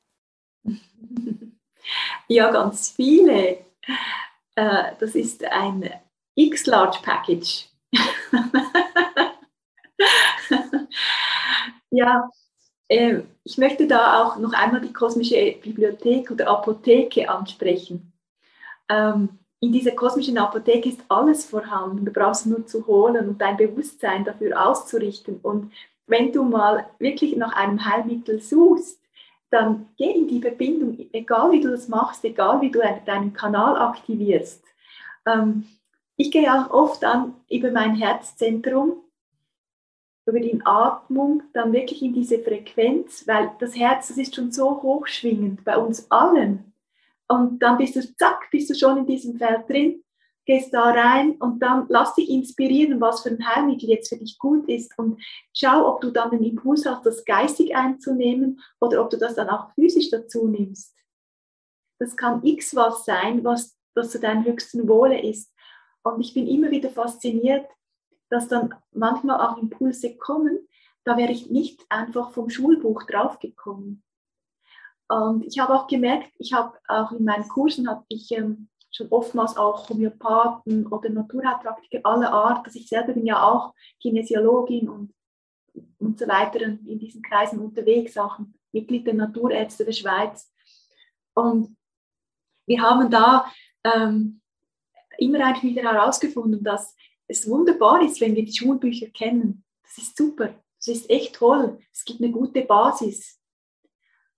[2.27, 3.65] Ja, ganz viele.
[4.56, 5.89] Äh, das ist ein
[6.36, 7.67] X-Large Package.
[11.89, 12.30] ja,
[13.43, 18.12] ich möchte da auch noch einmal die kosmische Bibliothek oder Apotheke ansprechen.
[18.89, 19.30] Ähm,
[19.62, 22.04] in dieser kosmischen Apotheke ist alles vorhanden.
[22.04, 25.39] Du brauchst nur zu holen und dein Bewusstsein dafür auszurichten.
[25.41, 25.71] Und
[26.08, 28.99] wenn du mal wirklich nach einem Heilmittel suchst,
[29.51, 33.77] dann geh in die Verbindung, egal wie du das machst, egal wie du deinen Kanal
[33.77, 34.63] aktivierst.
[35.25, 35.65] Ähm,
[36.17, 39.04] ich gehe auch oft an über mein Herzzentrum,
[40.25, 44.81] über die Atmung, dann wirklich in diese Frequenz, weil das Herz, das ist schon so
[44.81, 46.73] hochschwingend bei uns allen.
[47.27, 50.03] Und dann bist du, zack, bist du schon in diesem Feld drin
[50.45, 54.38] gehst da rein und dann lass dich inspirieren, was für ein Heilmittel jetzt für dich
[54.39, 55.21] gut ist und
[55.53, 59.49] schau, ob du dann den Impuls hast, das geistig einzunehmen oder ob du das dann
[59.49, 60.95] auch physisch dazu nimmst.
[61.99, 65.53] Das kann x was sein, was, was zu deinem höchsten Wohle ist.
[66.03, 67.67] Und ich bin immer wieder fasziniert,
[68.32, 70.67] dass dann manchmal auch Impulse kommen,
[71.04, 74.04] da wäre ich nicht einfach vom Schulbuch draufgekommen.
[75.10, 79.10] Und ich habe auch gemerkt, ich habe auch in meinen Kursen habe ich ähm, schon
[79.10, 82.65] oftmals auch Homöopathen oder Naturheilpraktiker aller Art.
[82.65, 85.13] Also ich selber bin ja auch Kinesiologin und,
[86.00, 88.39] und so weiter in diesen Kreisen unterwegs, auch
[88.72, 90.54] Mitglied der Naturärzte der Schweiz.
[91.34, 91.76] Und
[92.65, 93.46] wir haben da
[93.84, 94.39] ähm,
[95.17, 96.96] immer wieder herausgefunden, dass
[97.32, 99.63] es wunderbar ist, wenn wir die Schulbücher kennen.
[99.84, 103.39] Das ist super, das ist echt toll, es gibt eine gute Basis.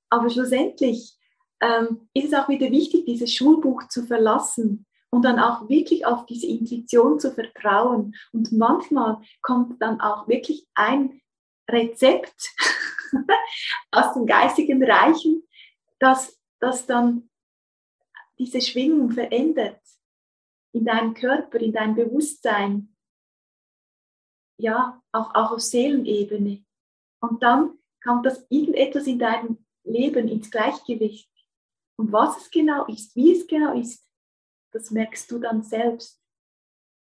[0.10, 1.18] Aber schlussendlich
[1.60, 6.26] ähm, ist es auch wieder wichtig, dieses Schulbuch zu verlassen und dann auch wirklich auf
[6.26, 8.16] diese Intuition zu vertrauen.
[8.32, 11.22] Und manchmal kommt dann auch wirklich ein
[11.70, 12.52] Rezept
[13.92, 15.44] aus den geistigen Reichen,
[16.00, 17.30] das, das dann
[18.38, 19.80] diese Schwingung verändert
[20.74, 22.96] in deinem Körper, in deinem Bewusstsein,
[24.60, 26.64] ja, auch, auch auf Seelenebene.
[27.22, 31.30] Und dann kommt das irgendetwas in deinem Leben ins Gleichgewicht.
[31.98, 34.08] Und was es genau ist, wie es genau ist,
[34.72, 36.20] das merkst du dann selbst.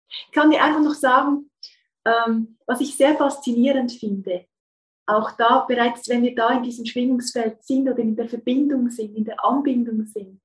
[0.09, 1.51] Ich kann dir einfach noch sagen,
[2.05, 4.47] ähm, was ich sehr faszinierend finde,
[5.07, 9.17] auch da bereits, wenn wir da in diesem Schwingungsfeld sind oder in der Verbindung sind,
[9.17, 10.41] in der Anbindung sind,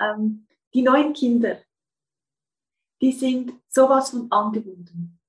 [0.00, 1.60] ähm, die neuen Kinder,
[3.02, 5.20] die sind sowas von angebunden.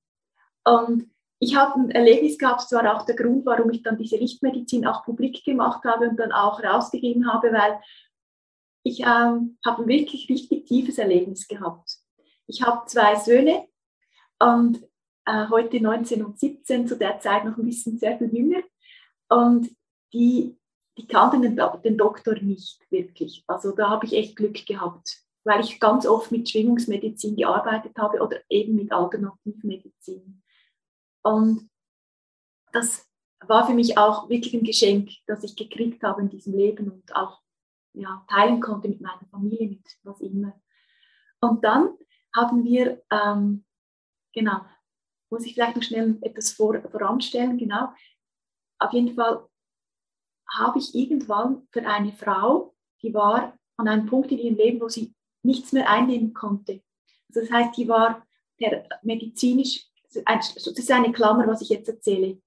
[0.64, 1.10] Und
[1.40, 4.88] ich habe ein Erlebnis gehabt, das war auch der Grund, warum ich dann diese Lichtmedizin
[4.88, 7.82] auch publik gemacht habe und dann auch rausgegeben habe, weil
[8.84, 11.98] ich ähm, habe ein wirklich richtig tiefes Erlebnis gehabt.
[12.48, 13.68] Ich habe zwei Söhne
[14.40, 14.84] und
[15.26, 18.62] äh, heute 19 und 17, zu der Zeit noch ein bisschen sehr viel jünger.
[19.30, 19.70] Und
[20.14, 20.58] die,
[20.98, 23.44] die kannten den, den Doktor nicht wirklich.
[23.48, 28.22] Also da habe ich echt Glück gehabt, weil ich ganz oft mit Schwingungsmedizin gearbeitet habe
[28.22, 30.42] oder eben mit Alternativmedizin.
[31.24, 31.70] Und
[32.72, 33.08] das
[33.48, 37.16] war für mich auch wirklich ein Geschenk, das ich gekriegt habe in diesem Leben und
[37.16, 37.42] auch
[37.94, 40.60] ja, teilen konnte mit meiner Familie, mit was immer.
[41.42, 41.98] Und dann
[42.36, 43.66] haben wir, ähm,
[44.34, 44.62] genau,
[45.30, 47.90] muss ich vielleicht noch schnell etwas vor, voranstellen, genau.
[48.80, 49.48] Auf jeden Fall
[50.50, 54.90] habe ich irgendwann für eine Frau, die war an einem Punkt in ihrem Leben, wo
[54.90, 56.82] sie nichts mehr einnehmen konnte.
[57.30, 58.26] Also das heißt, die war
[59.02, 62.42] medizinisch, das ist eine Klammer, was ich jetzt erzähle,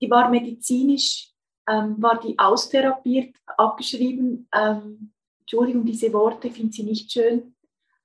[0.00, 1.32] die war medizinisch
[1.68, 4.48] ähm, war die austherapiert, abgeschrieben.
[4.54, 7.54] Ähm, Entschuldigung, diese Worte finde sie nicht schön,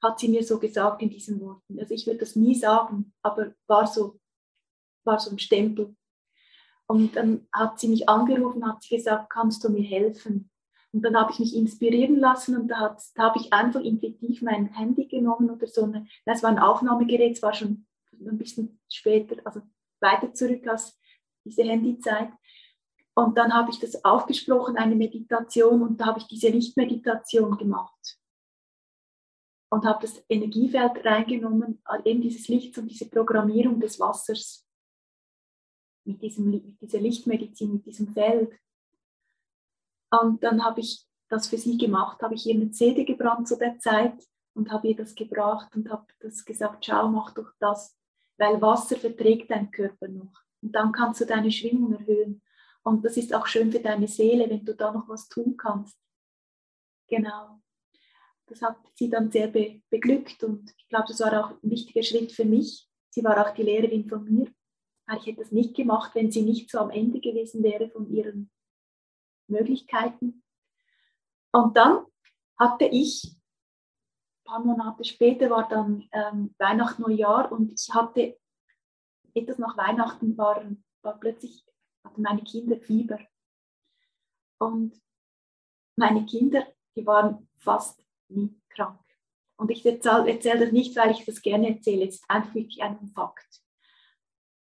[0.02, 1.80] hat sie mir so gesagt in diesen Worten.
[1.80, 4.20] Also ich würde das nie sagen, aber war so,
[5.04, 5.96] war so ein Stempel.
[6.88, 10.50] Und dann hat sie mich angerufen, hat sie gesagt, kannst du mir helfen?
[10.94, 14.74] Und dann habe ich mich inspirieren lassen und da, da habe ich einfach intuitiv mein
[14.74, 15.84] Handy genommen oder so.
[15.84, 19.62] Eine, das war ein Aufnahmegerät, es war schon ein bisschen später, also
[20.00, 21.00] weiter zurück als
[21.46, 22.32] diese Handyzeit.
[23.16, 28.20] Und dann habe ich das aufgesprochen, eine Meditation, und da habe ich diese Lichtmeditation gemacht.
[29.70, 34.66] Und habe das Energiefeld reingenommen, eben dieses Licht und diese Programmierung des Wassers
[36.06, 38.58] mit, diesem, mit dieser Lichtmedizin, mit diesem Feld.
[40.10, 43.58] Und dann habe ich das für sie gemacht, habe ich ihr eine CD gebrannt zu
[43.58, 47.96] der Zeit und habe ihr das gebracht und habe das gesagt, schau, mach doch das,
[48.38, 50.34] weil Wasser verträgt dein Körper noch.
[50.62, 52.42] Und dann kannst du deine Schwingung erhöhen.
[52.84, 55.98] Und das ist auch schön für deine Seele, wenn du da noch was tun kannst.
[57.08, 57.62] genau.
[58.50, 62.02] Das hat sie dann sehr be beglückt und ich glaube, das war auch ein wichtiger
[62.02, 62.88] Schritt für mich.
[63.10, 64.48] Sie war auch die Lehrerin von mir,
[65.06, 68.10] weil ich hätte das nicht gemacht, wenn sie nicht so am Ende gewesen wäre von
[68.10, 68.50] ihren
[69.48, 70.44] Möglichkeiten.
[71.52, 72.06] Und dann
[72.58, 78.38] hatte ich, ein paar Monate später war dann ähm, Weihnachten, Neujahr und ich hatte
[79.34, 80.64] etwas nach Weihnachten war,
[81.02, 81.66] war plötzlich,
[82.04, 83.20] hatten meine Kinder Fieber.
[84.60, 85.00] Und
[85.96, 89.00] meine Kinder, die waren fast nie krank.
[89.58, 92.82] Und ich erzähle erzähl das nicht, weil ich das gerne erzähle, es ist einfach wirklich
[92.82, 93.62] ein Fakt.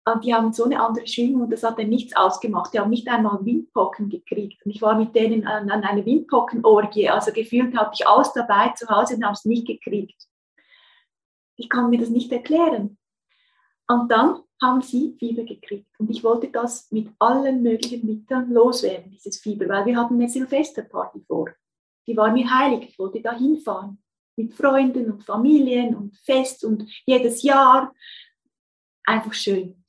[0.06, 2.74] Und die haben so eine andere Schwingung und das hat dann nichts ausgemacht.
[2.74, 4.64] Die haben nicht einmal Windpocken gekriegt.
[4.64, 7.08] Und ich war mit denen an, an einer Windpockenorgie.
[7.08, 10.28] Also gefühlt hatte ich alles dabei zu Hause und habe es nicht gekriegt.
[11.56, 12.98] Ich kann mir das nicht erklären.
[13.88, 15.88] Und dann haben sie Fieber gekriegt.
[15.98, 20.28] Und ich wollte das mit allen möglichen Mitteln loswerden, dieses Fieber, weil wir hatten eine
[20.28, 21.50] Silvesterparty vor.
[22.06, 22.90] Die war mir heilig.
[22.90, 24.02] Ich wollte da hinfahren.
[24.36, 27.94] Mit Freunden und Familien und Fest und jedes Jahr.
[29.04, 29.83] Einfach schön.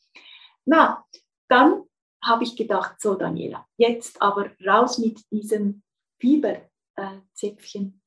[0.66, 1.06] Na,
[1.48, 1.84] dann
[2.24, 5.84] habe ich gedacht, so Daniela, jetzt aber raus mit diesem
[6.20, 8.02] Fieberzäpfchen.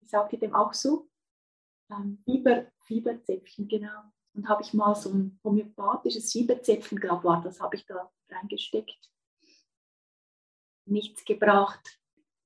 [0.00, 1.08] ich sagte dem auch so?
[1.90, 4.02] Ähm, Fieber, Fieberzäpfchen, genau.
[4.34, 9.10] Und habe ich mal so ein homöopathisches Fieberzäpfchen, glaube war, das habe ich da reingesteckt.
[10.86, 11.98] Nichts gebracht.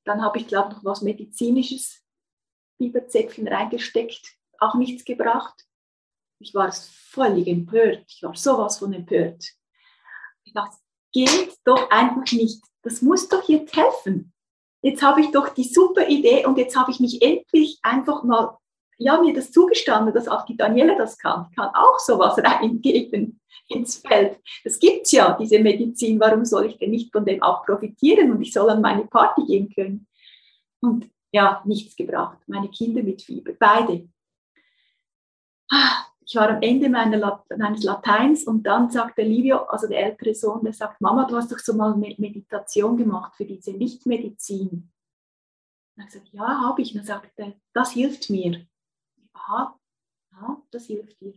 [0.05, 2.03] Dann habe ich, glaube ich, noch was medizinisches
[2.79, 5.67] Fieberzäpfchen reingesteckt, auch nichts gebracht.
[6.43, 8.05] Ich war völlig empört.
[8.09, 9.45] Ich war sowas von empört.
[10.45, 10.77] Ich dachte,
[11.13, 12.63] geht doch einfach nicht.
[12.83, 14.33] Das muss doch jetzt helfen.
[14.83, 18.59] Jetzt habe ich doch die super Idee und jetzt habe ich mich endlich einfach mal,
[18.99, 21.47] ja, mir das zugestanden, dass auch die Daniela das kann.
[21.49, 24.41] Ich kann auch sowas reingeben ins Feld.
[24.65, 26.19] Das gibt es ja, diese Medizin.
[26.19, 29.45] Warum soll ich denn nicht von dem auch profitieren und ich soll an meine Party
[29.47, 30.09] gehen können?
[30.81, 32.39] Und ja, nichts gebracht.
[32.47, 34.09] Meine Kinder mit Fieber, beide.
[35.71, 40.35] Ah, ich war am Ende meiner, meines Lateins und dann sagte Livio, also der ältere
[40.35, 44.91] Sohn, der sagt, Mama, du hast doch so mal Meditation gemacht für diese Lichtmedizin.
[45.95, 46.95] Und ich sagte, ja, habe ich.
[46.95, 48.67] Und er sagte, das hilft mir.
[49.35, 49.79] Aha,
[50.35, 51.35] aha, das hilft dir.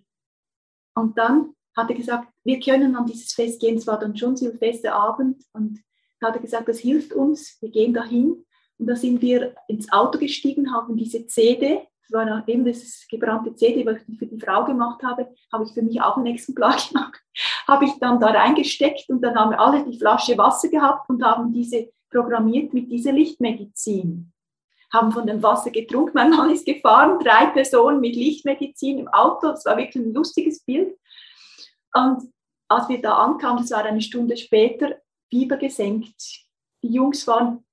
[0.95, 3.75] Und dann hat er gesagt, wir können an dieses Fest gehen.
[3.75, 5.83] Es war dann schon Silvesterabend und
[6.21, 8.45] da hat er gesagt, das hilft uns, wir gehen dahin.
[8.77, 13.55] Und da sind wir ins Auto gestiegen, haben diese CD das war eben das gebrannte
[13.55, 16.77] CD, was ich für die Frau gemacht habe, habe ich für mich auch ein Exemplar
[16.89, 17.21] gemacht.
[17.67, 21.23] habe ich dann da reingesteckt und dann haben wir alle die Flasche Wasser gehabt und
[21.23, 24.31] haben diese programmiert mit dieser Lichtmedizin.
[24.93, 26.11] Haben von dem Wasser getrunken.
[26.13, 29.47] Mein Mann ist gefahren, drei Personen mit Lichtmedizin im Auto.
[29.47, 30.97] Das war wirklich ein lustiges Bild.
[31.93, 32.31] Und
[32.69, 34.95] als wir da ankamen, das war eine Stunde später,
[35.29, 36.45] Fieber gesenkt.
[36.83, 37.65] Die Jungs waren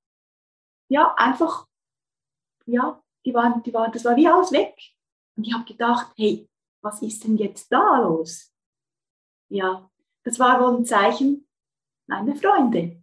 [0.88, 1.66] ja einfach
[2.66, 4.74] ja, die waren, die waren, das war wie alles weg.
[5.36, 6.48] Und ich habe gedacht, hey,
[6.82, 8.52] was ist denn jetzt da los?
[9.48, 9.90] Ja,
[10.24, 11.46] das war wohl ein Zeichen
[12.06, 13.02] meiner Freunde.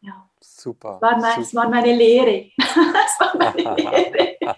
[0.00, 0.30] Ja.
[0.40, 0.98] Super.
[1.00, 1.40] Das war, mein, super.
[1.40, 2.50] Das war meine Lehre.
[2.56, 4.56] das war meine Lehre.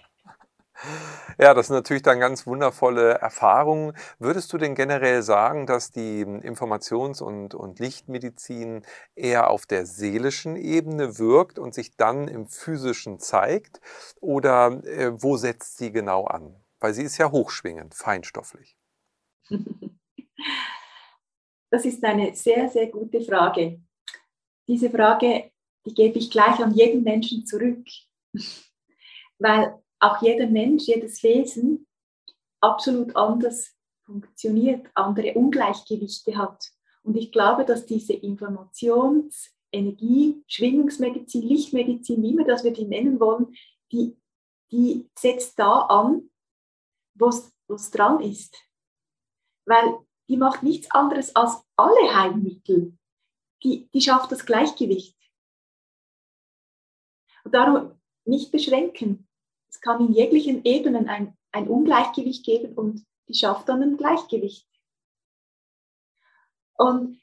[1.37, 3.93] Ja, das sind natürlich dann ganz wundervolle Erfahrungen.
[4.17, 10.55] Würdest du denn generell sagen, dass die Informations- und, und Lichtmedizin eher auf der seelischen
[10.55, 13.81] Ebene wirkt und sich dann im physischen zeigt?
[14.21, 16.55] Oder äh, wo setzt sie genau an?
[16.79, 18.77] Weil sie ist ja hochschwingend, feinstofflich.
[21.71, 23.79] Das ist eine sehr, sehr gute Frage.
[24.67, 25.51] Diese Frage,
[25.85, 27.85] die gebe ich gleich an jeden Menschen zurück.
[29.39, 31.87] Weil auch jeder Mensch, jedes Wesen
[32.61, 33.75] absolut anders
[34.05, 36.71] funktioniert, andere Ungleichgewichte hat.
[37.03, 43.19] Und ich glaube, dass diese Informations-, Energie-, Schwingungsmedizin, Lichtmedizin, wie immer das wir die nennen
[43.19, 43.55] wollen,
[43.91, 44.17] die,
[44.71, 46.29] die setzt da an,
[47.13, 48.55] wo es dran ist.
[49.65, 52.97] Weil die macht nichts anderes als alle Heilmittel.
[53.63, 55.17] Die, die schafft das Gleichgewicht.
[57.43, 59.28] Und darum nicht beschränken.
[59.69, 64.67] Es kann in jeglichen Ebenen ein, ein Ungleichgewicht geben und die schafft dann ein Gleichgewicht.
[66.73, 67.21] Und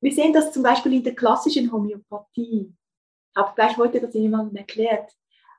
[0.00, 2.74] wir sehen das zum Beispiel in der klassischen Homöopathie.
[3.30, 5.12] Ich habe gleich heute das jemandem erklärt.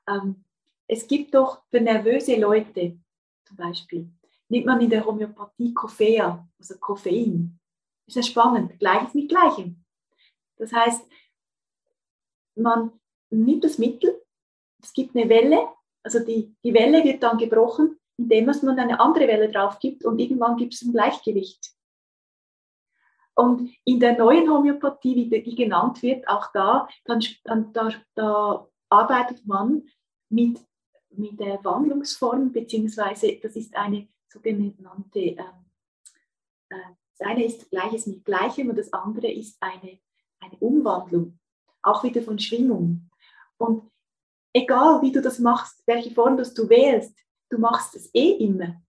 [0.07, 0.43] Ähm,
[0.87, 2.99] es gibt doch für nervöse Leute
[3.45, 4.11] zum Beispiel,
[4.49, 7.59] nimmt man in der Homöopathie Koffein, also Koffein.
[8.07, 9.83] Ist ja spannend, Gleiches mit Gleichem.
[10.57, 11.05] Das heißt,
[12.55, 14.21] man nimmt das Mittel,
[14.81, 15.67] es gibt eine Welle
[16.05, 20.19] also die, die Welle wird dann gebrochen, indem man eine andere Welle drauf gibt und
[20.19, 21.71] irgendwann gibt es ein Gleichgewicht.
[23.33, 28.67] Und in der neuen Homöopathie, wie die genannt wird, auch da, dann, dann da, da
[28.87, 29.89] arbeitet man
[30.29, 30.59] mit,
[31.09, 35.37] mit der Wandlungsform, beziehungsweise das ist eine sogenannte, äh,
[36.69, 39.99] äh, das eine ist Gleiches mit Gleichem und das andere ist eine,
[40.39, 41.39] eine Umwandlung,
[41.81, 43.09] auch wieder von Schwingung.
[43.57, 43.91] Und
[44.55, 47.13] egal wie du das machst, welche Form das du wählst,
[47.49, 48.81] du machst es eh immer.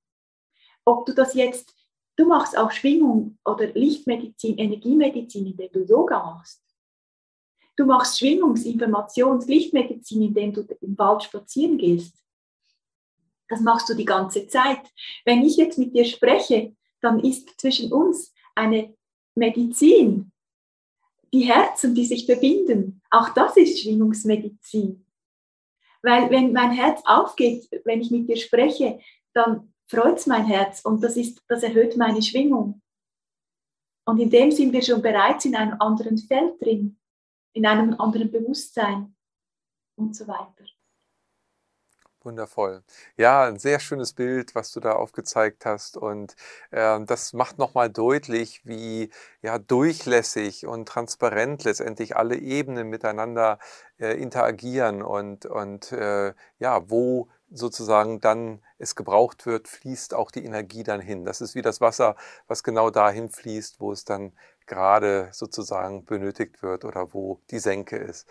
[0.85, 1.75] Ob du das jetzt,
[2.15, 6.63] du machst auch Schwingung oder Lichtmedizin, Energiemedizin, indem du Yoga machst.
[7.77, 12.17] Du machst Schwingungs-, Informations-, Lichtmedizin, indem du im Wald spazieren gehst.
[13.49, 14.81] Das machst du die ganze Zeit.
[15.25, 18.95] Wenn ich jetzt mit dir spreche, dann ist zwischen uns eine
[19.35, 20.33] Medizin,
[21.33, 23.03] die Herzen, die sich verbinden.
[23.11, 25.06] Auch das ist Schwingungsmedizin.
[26.07, 29.01] Weil wenn mein Herz aufgeht, wenn ich mit dir spreche,
[29.35, 32.81] dann freut es mein Herz und das, ist, das erhöht meine Schwingung.
[34.07, 36.97] Und in dem sind wir schon bereits in einem anderen Feld drin,
[37.55, 39.17] in einem anderen Bewusstsein
[39.97, 40.65] und so weiter.
[42.27, 42.83] Wundervoll.
[43.17, 45.97] Ja, ein sehr schönes Bild, was du da aufgezeigt hast.
[45.97, 46.37] Und
[46.71, 49.11] äh, das macht nochmal deutlich, wie
[49.41, 53.59] ja, durchlässig und transparent letztendlich alle Ebenen miteinander
[53.99, 60.45] äh, interagieren und, und äh, ja, wo sozusagen dann es gebraucht wird, fließt auch die
[60.45, 61.25] Energie dann hin.
[61.25, 62.17] Das ist wie das Wasser,
[62.49, 64.33] was genau dahin fließt, wo es dann
[64.67, 68.27] gerade sozusagen benötigt wird oder wo die Senke ist.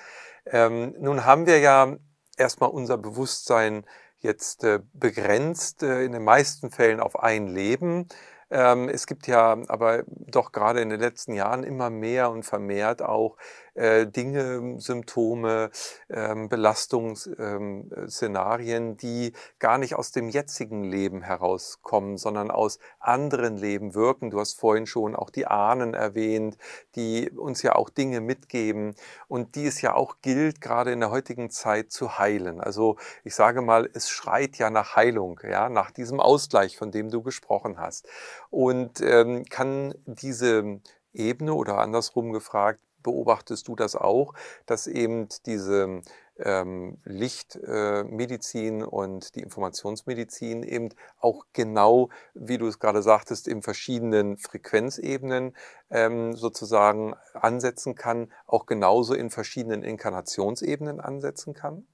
[0.46, 1.96] Ähm, nun haben wir ja
[2.38, 3.86] erstmal unser Bewusstsein
[4.20, 8.08] jetzt äh, begrenzt, äh, in den meisten Fällen auf ein Leben.
[8.50, 13.02] Ähm, es gibt ja aber doch gerade in den letzten Jahren immer mehr und vermehrt
[13.02, 13.38] auch
[13.76, 15.70] äh, Dinge, Symptome,
[16.10, 23.94] ähm, Belastungsszenarien, ähm, die gar nicht aus dem jetzigen Leben herauskommen, sondern aus anderen Leben
[23.94, 24.32] wirken.
[24.32, 26.58] Du hast vorhin schon auch die Ahnen erwähnt,
[26.96, 28.96] die uns ja auch Dinge mitgeben
[29.28, 32.62] und die es ja auch gilt, gerade in der heutigen Zeit zu heilen.
[32.62, 37.10] Also ich sage mal, es schreit ja nach Heilung, ja, nach diesem Ausgleich, von dem
[37.10, 38.08] du gesprochen hast.
[38.50, 40.82] Und ähm, kann diese
[41.14, 44.34] Ebene oder andersrum gefragt, beobachtest du das auch,
[44.66, 46.02] dass eben diese
[46.38, 50.90] ähm, Lichtmedizin äh, und die Informationsmedizin eben
[51.20, 55.56] auch genau, wie du es gerade sagtest, in verschiedenen Frequenzebenen
[55.90, 61.88] ähm, sozusagen ansetzen kann, auch genauso in verschiedenen Inkarnationsebenen ansetzen kann?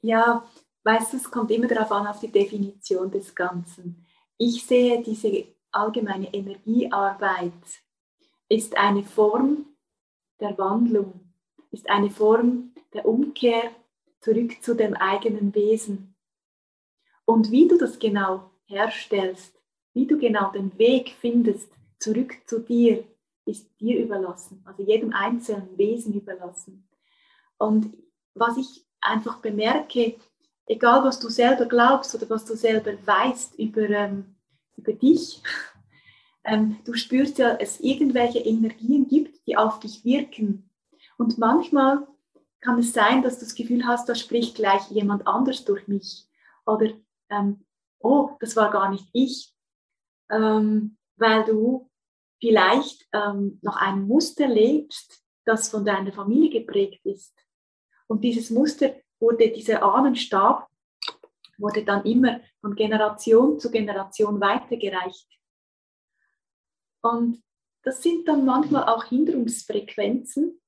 [0.00, 0.44] Ja,
[0.84, 4.06] weißt du, es kommt immer darauf an, auf die Definition des Ganzen.
[4.36, 7.52] Ich sehe diese allgemeine Energiearbeit
[8.48, 9.66] ist eine Form
[10.40, 11.32] der Wandlung,
[11.70, 13.70] ist eine Form der Umkehr
[14.20, 16.14] zurück zu dem eigenen Wesen.
[17.24, 19.60] Und wie du das genau herstellst,
[19.92, 23.04] wie du genau den Weg findest zurück zu dir,
[23.44, 26.88] ist dir überlassen, also jedem einzelnen Wesen überlassen.
[27.56, 27.96] Und
[28.34, 30.16] was ich einfach bemerke,
[30.66, 34.36] egal was du selber glaubst oder was du selber weißt über, ähm,
[34.76, 35.42] über dich,
[36.48, 40.70] ähm, du spürst ja, es irgendwelche Energien gibt, die auf dich wirken.
[41.18, 42.06] Und manchmal
[42.60, 46.26] kann es sein, dass du das Gefühl hast, da spricht gleich jemand anders durch mich.
[46.64, 46.90] Oder,
[47.30, 47.64] ähm,
[48.00, 49.54] oh, das war gar nicht ich.
[50.30, 51.90] Ähm, weil du
[52.40, 57.34] vielleicht ähm, noch ein Muster lebst, das von deiner Familie geprägt ist.
[58.06, 60.68] Und dieses Muster wurde, dieser Ahnenstab,
[61.58, 65.37] wurde dann immer von Generation zu Generation weitergereicht.
[67.02, 67.42] Und
[67.82, 70.60] das sind dann manchmal auch Hinderungsfrequenzen,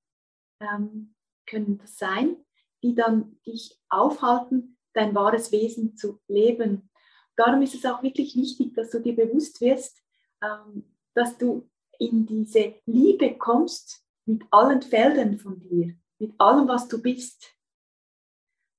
[0.61, 1.15] ähm,
[1.47, 2.37] können das sein,
[2.83, 6.91] die dann dich aufhalten, dein wahres Wesen zu leben.
[7.37, 10.03] Darum ist es auch wirklich wichtig, dass du dir bewusst wirst,
[10.43, 11.69] ähm, dass du
[11.99, 17.55] in diese Liebe kommst mit allen Feldern von dir, mit allem, was du bist,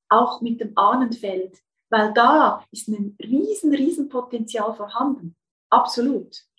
[0.10, 5.36] auch mit dem Ahnenfeld, weil da ist ein riesen, riesen Potenzial vorhanden.
[5.70, 6.51] Absolut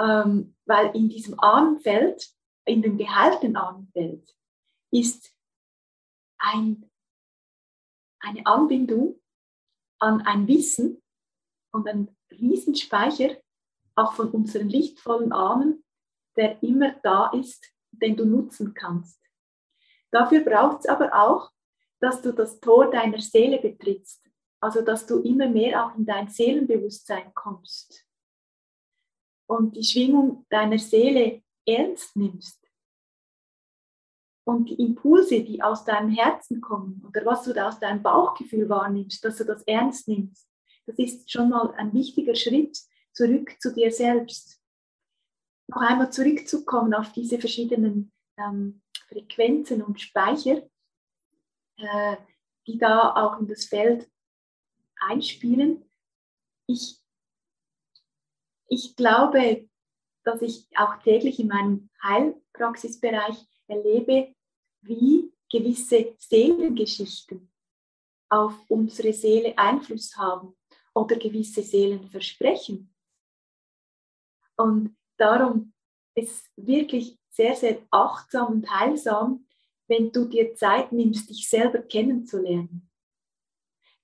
[0.00, 2.26] ähm, weil in diesem Ahnenfeld,
[2.64, 4.34] in dem geheilten Ahnenfeld,
[4.90, 5.32] ist
[6.38, 6.90] ein,
[8.20, 9.20] eine Anbindung
[9.98, 11.02] an ein Wissen
[11.72, 13.36] und ein Riesenspeicher,
[13.94, 15.84] auch von unseren lichtvollen Ahnen,
[16.36, 19.20] der immer da ist, den du nutzen kannst.
[20.10, 21.50] Dafür braucht es aber auch,
[22.00, 24.24] dass du das Tor deiner Seele betrittst,
[24.60, 28.09] also dass du immer mehr auch in dein Seelenbewusstsein kommst
[29.50, 32.60] und die Schwingung deiner Seele ernst nimmst
[34.44, 38.68] und die Impulse, die aus deinem Herzen kommen oder was du da aus deinem Bauchgefühl
[38.68, 40.48] wahrnimmst, dass du das ernst nimmst,
[40.86, 42.78] das ist schon mal ein wichtiger Schritt
[43.12, 44.60] zurück zu dir selbst.
[45.68, 50.62] Noch einmal zurückzukommen auf diese verschiedenen ähm, Frequenzen und Speicher
[51.80, 52.16] äh,
[52.66, 54.08] die da auch in das Feld
[54.96, 55.84] einspielen.
[56.66, 57.00] Ich,
[58.70, 59.68] ich glaube,
[60.24, 64.34] dass ich auch täglich in meinem Heilpraxisbereich erlebe,
[64.82, 67.50] wie gewisse Seelengeschichten
[68.30, 70.56] auf unsere Seele Einfluss haben
[70.94, 72.94] oder gewisse Seelenversprechen.
[74.56, 75.72] Und darum
[76.14, 79.46] ist es wirklich sehr, sehr achtsam und heilsam,
[79.88, 82.88] wenn du dir Zeit nimmst, dich selber kennenzulernen.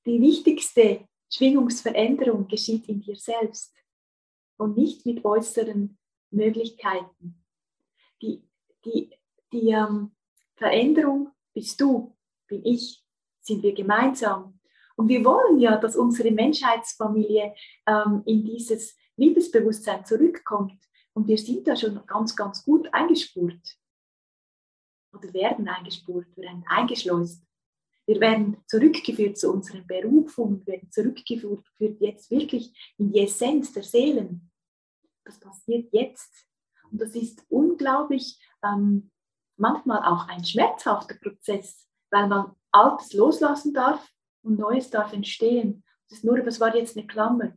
[0.05, 3.73] Die wichtigste Schwingungsveränderung geschieht in dir selbst
[4.57, 5.99] und nicht mit äußeren
[6.31, 7.45] Möglichkeiten.
[8.23, 8.49] Die,
[8.85, 9.11] die,
[9.53, 10.13] die ähm,
[10.57, 13.05] Veränderung bist du, bin ich,
[13.41, 14.59] sind wir gemeinsam.
[14.97, 17.55] Und wir wollen ja, dass unsere Menschheitsfamilie
[17.87, 20.83] ähm, in dieses Liebesbewusstsein zurückkommt.
[21.13, 23.79] Und wir sind da schon ganz, ganz gut eingespurt.
[25.13, 27.46] Oder werden eingespurt, werden eingeschleust.
[28.07, 34.51] Wir werden zurückgeführt zu unseren Berufungen, werden zurückgeführt jetzt wirklich in die Essenz der Seelen.
[35.25, 36.33] Das passiert jetzt.
[36.91, 39.11] Und das ist unglaublich, ähm,
[39.57, 44.09] manchmal auch ein schmerzhafter Prozess, weil man Altes loslassen darf
[44.43, 45.83] und Neues darf entstehen.
[46.09, 47.55] Das ist nur, das war jetzt eine Klammer.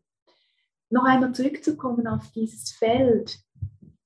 [0.89, 3.38] Noch einmal zurückzukommen auf dieses Feld.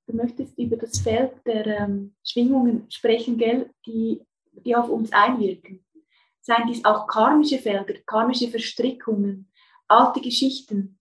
[0.05, 4.21] Du möchtest über das Feld der ähm, Schwingungen sprechen, gell, die,
[4.51, 5.85] die auf uns einwirken.
[6.45, 9.49] Seien dies auch karmische Felder, karmische Verstrickungen,
[9.87, 10.99] alte Geschichten.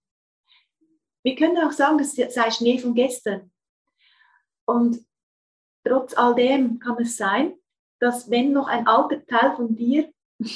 [1.24, 3.51] Wir können auch sagen, es sei Schnee von gestern.
[4.64, 5.05] Und
[5.84, 7.57] trotz all dem kann es sein,
[7.99, 10.12] dass wenn noch ein alter Teil von dir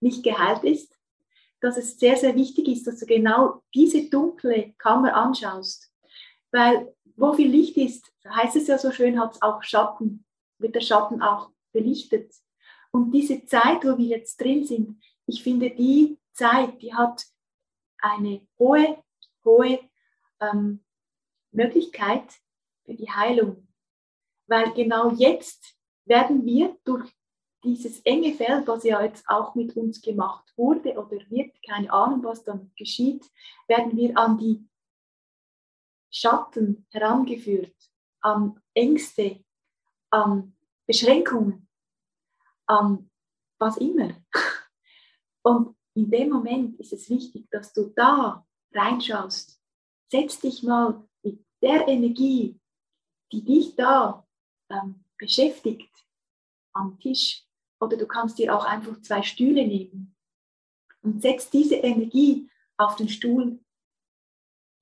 [0.00, 0.94] nicht geheilt ist,
[1.60, 5.90] dass es sehr, sehr wichtig ist, dass du genau diese dunkle Kammer anschaust.
[6.52, 10.26] Weil wo viel Licht ist, heißt es ja so schön, hat es auch Schatten,
[10.58, 12.34] wird der Schatten auch belichtet.
[12.94, 17.26] Und diese Zeit, wo wir jetzt drin sind, ich finde, die Zeit, die hat
[17.98, 19.02] eine hohe,
[19.44, 19.80] hohe
[20.40, 20.84] ähm,
[21.50, 22.22] Möglichkeit
[22.84, 23.66] für die Heilung.
[24.46, 27.10] Weil genau jetzt werden wir durch
[27.64, 32.22] dieses enge Feld, was ja jetzt auch mit uns gemacht wurde oder wird, keine Ahnung,
[32.22, 33.28] was dann geschieht,
[33.66, 34.68] werden wir an die
[36.12, 37.74] Schatten herangeführt,
[38.20, 39.44] an Ängste,
[40.10, 41.66] an Beschränkungen,
[42.66, 43.10] an
[43.58, 44.14] was immer.
[45.42, 49.60] Und in dem Moment ist es wichtig, dass du da reinschaust.
[50.10, 52.60] Setz dich mal mit der Energie,
[53.32, 54.26] die dich da
[54.70, 55.90] ähm, beschäftigt,
[56.72, 57.44] am Tisch
[57.80, 60.16] oder du kannst dir auch einfach zwei Stühle nehmen
[61.02, 63.60] und setzt diese Energie auf den Stuhl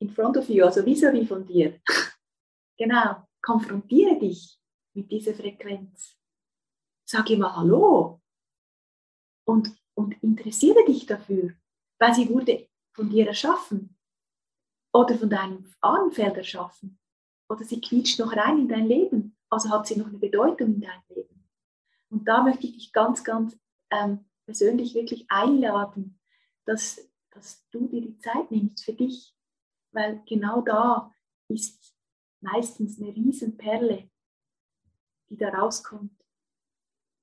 [0.01, 1.80] in front of you, also vis-à-vis -vis von dir.
[2.78, 4.59] genau, konfrontiere dich
[4.95, 6.16] mit dieser Frequenz.
[7.13, 8.23] Sag mal Hallo
[9.45, 11.53] und, und interessiere dich dafür,
[11.99, 13.99] weil sie wurde von dir erschaffen
[14.95, 16.99] oder von deinem Ahnenfeld erschaffen
[17.51, 20.81] oder sie quietscht noch rein in dein Leben, also hat sie noch eine Bedeutung in
[20.81, 21.47] deinem Leben.
[22.09, 23.61] Und da möchte ich dich ganz, ganz
[23.91, 26.19] ähm, persönlich wirklich einladen,
[26.65, 26.99] dass,
[27.29, 29.37] dass du dir die Zeit nimmst für dich,
[29.91, 31.15] weil genau da
[31.49, 31.95] ist
[32.41, 34.09] meistens eine Riesenperle,
[35.29, 36.22] die da rauskommt.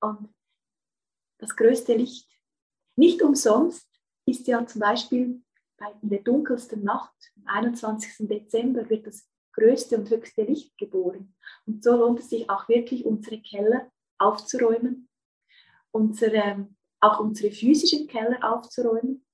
[0.02, 0.34] Und
[1.40, 2.30] das größte Licht.
[2.96, 3.88] Nicht umsonst
[4.26, 5.42] ist ja zum Beispiel
[6.02, 8.28] in der dunkelsten Nacht, am 21.
[8.28, 11.34] Dezember, wird das größte und höchste Licht geboren.
[11.66, 15.10] Und so lohnt es sich auch wirklich, unsere Keller aufzuräumen,
[15.92, 16.68] unsere,
[17.00, 19.26] auch unsere physischen Keller aufzuräumen,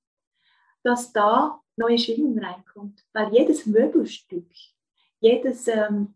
[0.84, 3.04] dass da neue Schwingung reinkommt.
[3.14, 4.52] Weil jedes Möbelstück,
[5.20, 6.16] jedes, ähm,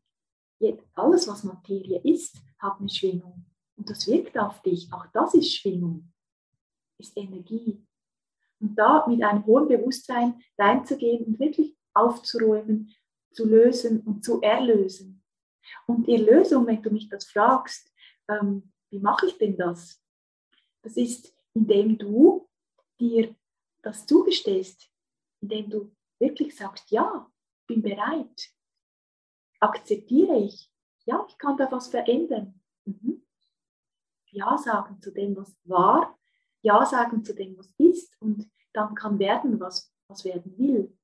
[0.93, 3.48] alles, was Materie ist, hat eine Schwingung.
[3.79, 4.91] Und das wirkt auf dich.
[4.91, 6.11] Auch das ist Schwingung,
[6.97, 7.81] ist Energie.
[8.59, 12.93] Und da mit einem hohen Bewusstsein reinzugehen und wirklich aufzuräumen,
[13.31, 15.23] zu lösen und zu erlösen.
[15.87, 17.89] Und die Erlösung, wenn du mich das fragst,
[18.27, 20.03] ähm, wie mache ich denn das?
[20.81, 22.49] Das ist, indem du
[22.99, 23.33] dir
[23.81, 24.91] das zugestehst,
[25.41, 27.31] indem du wirklich sagst, ja,
[27.65, 28.49] bin bereit,
[29.61, 30.69] akzeptiere ich,
[31.05, 32.59] ja, ich kann da was verändern.
[32.83, 33.23] Mhm.
[34.31, 36.17] Ja sagen zu dem, was war,
[36.61, 40.97] Ja sagen zu dem, was ist und dann kann werden, was, was werden will.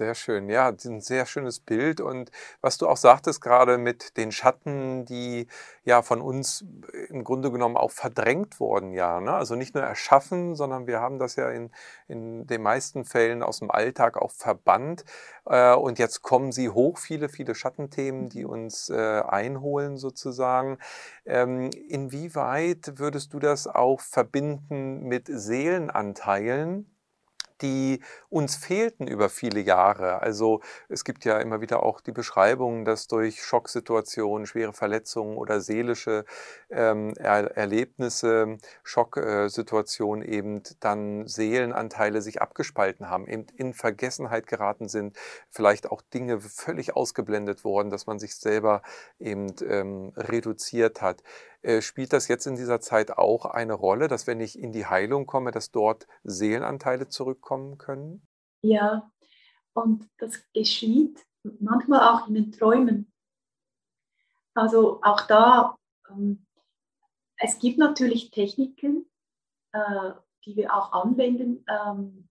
[0.00, 2.00] Sehr schön, ja, ein sehr schönes Bild.
[2.00, 2.30] Und
[2.62, 5.46] was du auch sagtest gerade mit den Schatten, die
[5.84, 6.64] ja von uns
[7.10, 9.20] im Grunde genommen auch verdrängt wurden, ja.
[9.20, 9.30] Ne?
[9.34, 11.70] Also nicht nur erschaffen, sondern wir haben das ja in,
[12.08, 15.04] in den meisten Fällen aus dem Alltag auch verbannt.
[15.44, 20.78] Äh, und jetzt kommen sie hoch, viele, viele Schattenthemen, die uns äh, einholen sozusagen.
[21.26, 26.86] Ähm, inwieweit würdest du das auch verbinden mit Seelenanteilen?
[27.62, 30.22] Die uns fehlten über viele Jahre.
[30.22, 35.60] Also es gibt ja immer wieder auch die Beschreibung, dass durch Schocksituationen, schwere Verletzungen oder
[35.60, 36.24] seelische
[36.70, 45.16] ähm, er Erlebnisse, Schocksituationen eben dann Seelenanteile sich abgespalten haben, eben in Vergessenheit geraten sind,
[45.50, 48.82] vielleicht auch Dinge völlig ausgeblendet worden, dass man sich selber
[49.18, 51.22] eben ähm, reduziert hat.
[51.62, 54.86] Äh, spielt das jetzt in dieser Zeit auch eine Rolle, dass wenn ich in die
[54.86, 58.26] Heilung komme, dass dort Seelenanteile zurückkommen können?
[58.62, 59.10] Ja,
[59.74, 61.26] und das geschieht
[61.58, 63.12] manchmal auch in den Träumen.
[64.54, 65.76] Also auch da,
[66.10, 66.46] ähm,
[67.36, 69.06] es gibt natürlich Techniken,
[69.72, 70.12] äh,
[70.44, 72.28] die wir auch anwenden, ähm,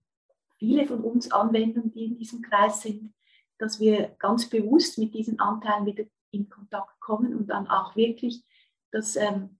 [0.57, 3.13] viele von uns anwenden, die in diesem Kreis sind,
[3.57, 8.43] dass wir ganz bewusst mit diesen Anteilen wieder in Kontakt kommen und dann auch wirklich
[8.91, 9.59] das ähm,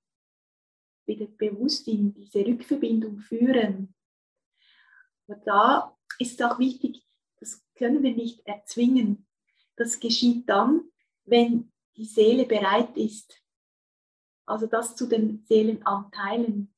[1.06, 3.94] wieder bewusst in diese Rückverbindung führen.
[5.28, 7.04] Aber da ist auch wichtig,
[7.40, 9.28] das können wir nicht erzwingen.
[9.76, 10.84] Das geschieht dann,
[11.26, 13.42] wenn die Seele bereit ist.
[14.46, 16.74] Also das zu den Seelenanteilen.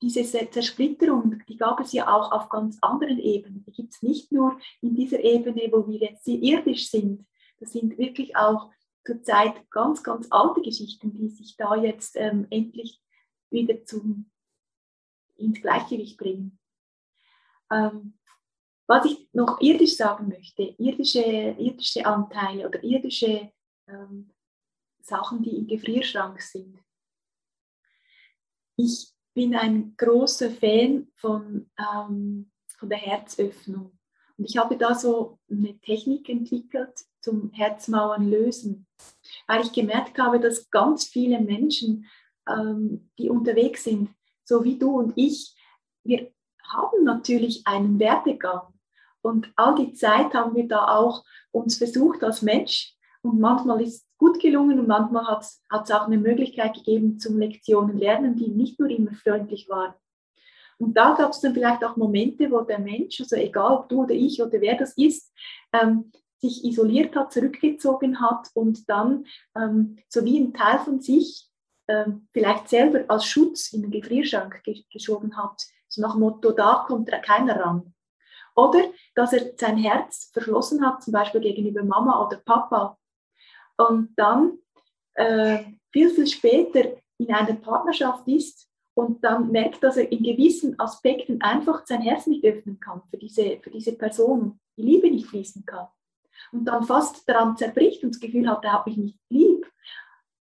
[0.00, 3.64] Diese Zersplitterung, die gab es ja auch auf ganz anderen Ebenen.
[3.64, 7.26] Die gibt es nicht nur in dieser Ebene, wo wir jetzt irdisch sind.
[7.60, 8.70] Das sind wirklich auch
[9.04, 13.00] zurzeit ganz, ganz alte Geschichten, die sich da jetzt ähm, endlich
[13.50, 14.30] wieder zum,
[15.36, 16.58] ins Gleichgewicht bringen.
[17.70, 18.18] Ähm,
[18.86, 23.52] was ich noch irdisch sagen möchte, irdische, irdische Anteile oder irdische
[23.88, 24.30] ähm,
[25.00, 26.78] Sachen, die im Gefrierschrank sind.
[28.76, 33.98] Ich bin ein großer Fan von, ähm, von der Herzöffnung.
[34.36, 38.86] Und ich habe da so eine Technik entwickelt zum Herzmauern lösen,
[39.46, 42.06] weil ich gemerkt habe, dass ganz viele Menschen,
[42.48, 44.10] ähm, die unterwegs sind,
[44.44, 45.56] so wie du und ich,
[46.04, 46.32] wir
[46.64, 48.62] haben natürlich einen Werdegang.
[49.22, 52.94] Und all die Zeit haben wir da auch uns versucht als Mensch.
[53.22, 55.44] Und manchmal ist es gut gelungen und manchmal hat
[55.84, 59.94] es auch eine Möglichkeit gegeben zum Lektionen lernen, die nicht nur immer freundlich waren.
[60.78, 64.02] Und da gab es dann vielleicht auch Momente, wo der Mensch, also egal ob du
[64.02, 65.32] oder ich oder wer das ist,
[65.72, 66.10] ähm,
[66.42, 69.26] sich isoliert hat, zurückgezogen hat und dann
[69.56, 71.48] ähm, so wie ein Teil von sich
[71.88, 75.62] ähm, vielleicht selber als Schutz in den Gefrierschrank ge geschoben hat.
[75.88, 77.94] So nach dem Motto, da kommt keiner ran.
[78.54, 78.82] Oder
[79.14, 82.98] dass er sein Herz verschlossen hat, zum Beispiel gegenüber Mama oder Papa.
[83.76, 84.58] Und dann
[85.14, 90.78] äh, viel, viel später in einer Partnerschaft ist und dann merkt, dass er in gewissen
[90.78, 95.26] Aspekten einfach sein Herz nicht öffnen kann für diese, für diese Person, die Liebe nicht
[95.26, 95.88] fließen kann.
[96.52, 99.66] Und dann fast daran zerbricht und das Gefühl hat, er hat mich nicht lieb,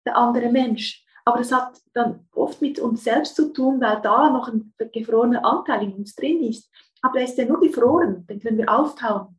[0.05, 1.05] der andere Mensch.
[1.25, 5.45] Aber das hat dann oft mit uns selbst zu tun, weil da noch ein gefrorener
[5.45, 6.71] Anteil in uns drin ist.
[7.03, 9.39] Aber der ist ja nur gefroren, den können wir auftauen.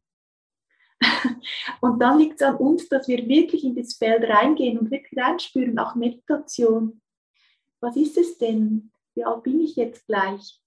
[1.82, 5.20] und dann liegt es an uns, dass wir wirklich in das Feld reingehen und wirklich
[5.20, 7.02] reinspüren, auch Meditation.
[7.80, 8.92] Was ist es denn?
[9.20, 10.62] wie alt bin ich jetzt gleich?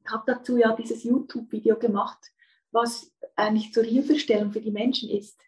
[0.00, 2.18] Ich habe dazu ja dieses YouTube-Video gemacht,
[2.70, 5.40] was eigentlich zur Hilfestellung für die Menschen ist,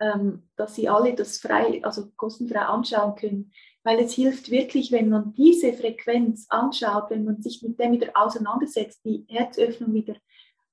[0.00, 3.52] ähm, dass sie alle das frei, also kostenfrei anschauen können.
[3.84, 8.12] Weil es hilft wirklich, wenn man diese Frequenz anschaut, wenn man sich mit dem wieder
[8.14, 10.16] auseinandersetzt, die Herzöffnung wieder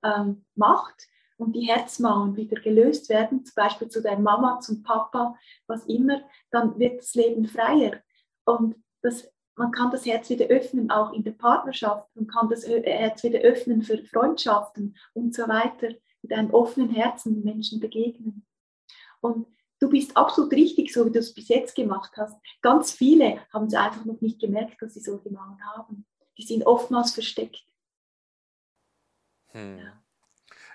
[0.04, 5.36] ähm, macht und die Herzmauern wieder gelöst werden, zum Beispiel zu der Mama, zum Papa,
[5.68, 6.22] was immer,
[6.52, 8.02] dann wird das Leben freier.
[8.46, 12.08] Und das man kann das Herz wieder öffnen, auch in der Partnerschaft.
[12.16, 15.90] Man kann das Herz wieder öffnen für Freundschaften und so weiter.
[16.22, 18.46] Mit einem offenen Herzen Menschen begegnen.
[19.20, 19.48] Und
[19.80, 22.40] du bist absolut richtig, so wie du es bis jetzt gemacht hast.
[22.62, 26.06] Ganz viele haben es einfach noch nicht gemerkt, dass sie so gemacht haben.
[26.38, 27.66] Die sind oftmals versteckt.
[29.48, 29.78] Hm.
[29.78, 29.94] Ja.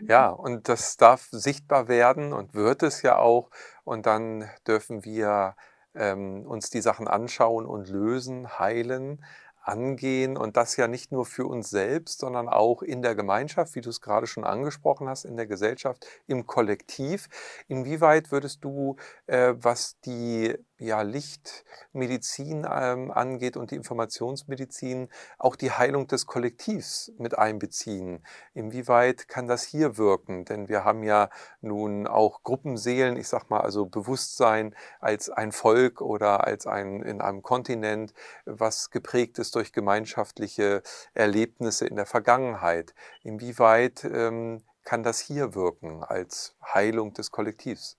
[0.01, 3.49] Ja, und das darf sichtbar werden und wird es ja auch.
[3.85, 5.57] Und dann dürfen wir
[5.95, 9.23] ähm, uns die Sachen anschauen und lösen, heilen,
[9.65, 13.81] angehen und das ja nicht nur für uns selbst, sondern auch in der Gemeinschaft, wie
[13.81, 17.29] du es gerade schon angesprochen hast, in der Gesellschaft, im Kollektiv.
[17.67, 25.09] Inwieweit würdest du, äh, was die ja, Lichtmedizin ähm, angeht und die Informationsmedizin,
[25.39, 28.25] auch die Heilung des Kollektivs mit einbeziehen.
[28.55, 30.45] Inwieweit kann das hier wirken?
[30.45, 36.01] Denn wir haben ja nun auch Gruppenseelen, ich sag mal also Bewusstsein als ein Volk
[36.01, 38.13] oder als ein in einem Kontinent,
[38.45, 40.83] was geprägt ist durch gemeinschaftliche
[41.15, 42.95] Erlebnisse in der Vergangenheit.
[43.23, 47.97] Inwieweit ähm, kann das hier wirken als Heilung des Kollektivs?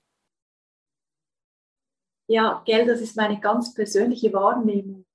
[2.28, 5.06] Ja, gell, das ist meine ganz persönliche Wahrnehmung.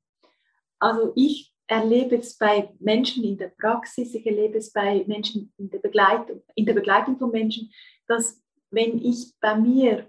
[0.79, 5.71] Also ich erlebe es bei Menschen in der Praxis, ich erlebe es bei Menschen in
[5.71, 7.73] der Begleitung, in der Begleitung von Menschen,
[8.07, 8.41] dass
[8.71, 10.09] wenn ich bei mir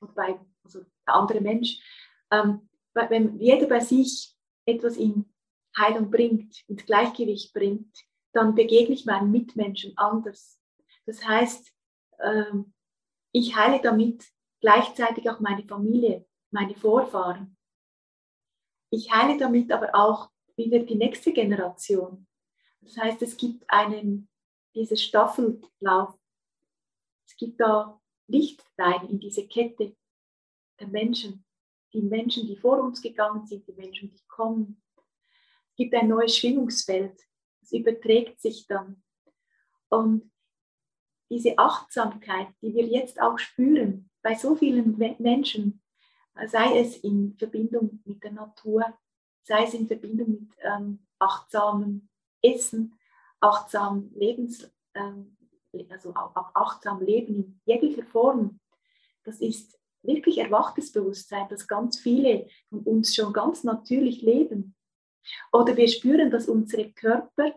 [0.00, 1.80] und bei also der andere Mensch,
[2.30, 4.34] ähm, wenn jeder bei sich
[4.66, 5.26] etwas in
[5.78, 7.96] Heilung bringt, ins Gleichgewicht bringt,
[8.32, 10.58] dann begegne ich meinen Mitmenschen anders.
[11.06, 11.72] Das heißt,
[12.20, 12.72] ähm,
[13.32, 14.24] ich heile damit
[14.60, 17.56] gleichzeitig auch meine Familie, meine Vorfahren.
[18.90, 22.26] Ich heile damit aber auch wieder die nächste Generation.
[22.80, 24.28] Das heißt, es gibt einen,
[24.74, 26.18] diesen Staffellauf.
[27.26, 29.96] Es gibt da Licht rein in diese Kette
[30.80, 31.44] der Menschen.
[31.92, 34.82] Die Menschen, die vor uns gegangen sind, die Menschen, die kommen.
[35.70, 37.20] Es gibt ein neues Schwingungsfeld.
[37.62, 39.02] Es überträgt sich dann.
[39.88, 40.30] Und
[41.30, 45.82] diese Achtsamkeit, die wir jetzt auch spüren, bei so vielen Menschen,
[46.46, 48.84] sei es in Verbindung mit der Natur,
[49.42, 52.08] sei es in Verbindung mit ähm, achtsamem
[52.42, 52.98] Essen,
[53.40, 55.36] achtsam Lebens, ähm,
[55.90, 58.60] also auch, achtsam Leben in jeglicher Form.
[59.24, 64.74] Das ist wirklich erwachtes Bewusstsein, das ganz viele von uns schon ganz natürlich leben.
[65.52, 67.54] Oder wir spüren, dass unsere Körper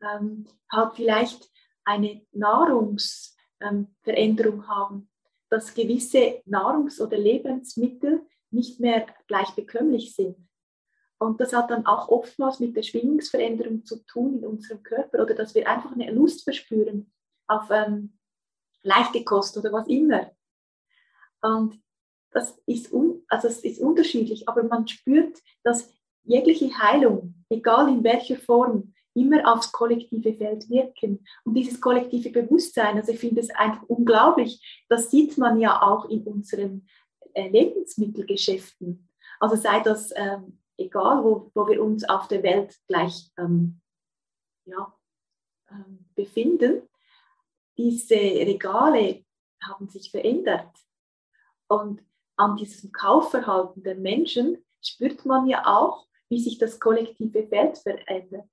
[0.00, 1.50] ähm, halt vielleicht
[1.84, 5.08] eine Nahrungsveränderung ähm, haben,
[5.52, 10.48] dass gewisse Nahrungs- oder Lebensmittel nicht mehr gleich bekömmlich sind.
[11.18, 15.34] Und das hat dann auch oftmals mit der Schwingungsveränderung zu tun in unserem Körper oder
[15.34, 17.12] dass wir einfach eine Lust verspüren
[17.48, 18.18] auf ähm,
[18.82, 20.30] leichte Kost oder was immer.
[21.42, 21.78] Und
[22.30, 25.92] das ist, un, also es ist unterschiedlich, aber man spürt, dass
[26.24, 31.24] jegliche Heilung, egal in welcher Form, immer aufs kollektive Feld wirken.
[31.44, 36.08] Und dieses kollektive Bewusstsein, also ich finde es einfach unglaublich, das sieht man ja auch
[36.08, 36.86] in unseren
[37.34, 39.08] äh, Lebensmittelgeschäften.
[39.40, 43.80] Also sei das ähm, egal, wo, wo wir uns auf der Welt gleich ähm,
[44.64, 44.94] ja,
[45.70, 46.88] ähm, befinden,
[47.76, 49.24] diese Regale
[49.62, 50.70] haben sich verändert.
[51.68, 52.02] Und
[52.36, 58.48] an diesem Kaufverhalten der Menschen spürt man ja auch, wie sich das kollektive Feld verändert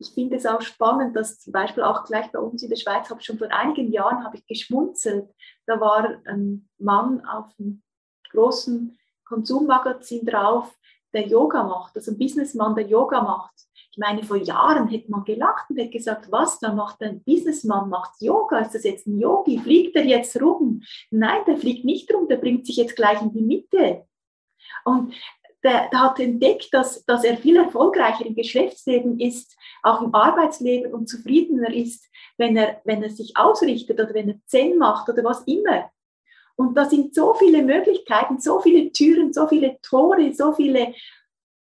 [0.00, 3.10] ich finde es auch spannend, dass zum Beispiel auch gleich bei uns in der Schweiz,
[3.10, 5.28] habe schon vor einigen Jahren habe ich geschmunzelt,
[5.66, 7.82] da war ein Mann auf einem
[8.30, 10.74] großen Konsummagazin drauf,
[11.12, 13.54] der Yoga macht, also ein Businessmann, der Yoga macht.
[13.92, 17.90] Ich meine, vor Jahren hätte man gelacht und hätte gesagt, was, da macht ein Businessmann,
[17.90, 20.82] macht Yoga, ist das jetzt ein Yogi, fliegt er jetzt rum?
[21.10, 24.06] Nein, der fliegt nicht rum, der bringt sich jetzt gleich in die Mitte.
[24.84, 25.12] Und
[25.62, 30.92] der, der hat entdeckt, dass, dass er viel erfolgreicher im Geschäftsleben ist, auch im Arbeitsleben
[30.92, 32.08] und zufriedener ist,
[32.38, 35.90] wenn er, wenn er sich ausrichtet oder wenn er Zen macht oder was immer.
[36.56, 40.94] Und da sind so viele Möglichkeiten, so viele Türen, so viele Tore, so viele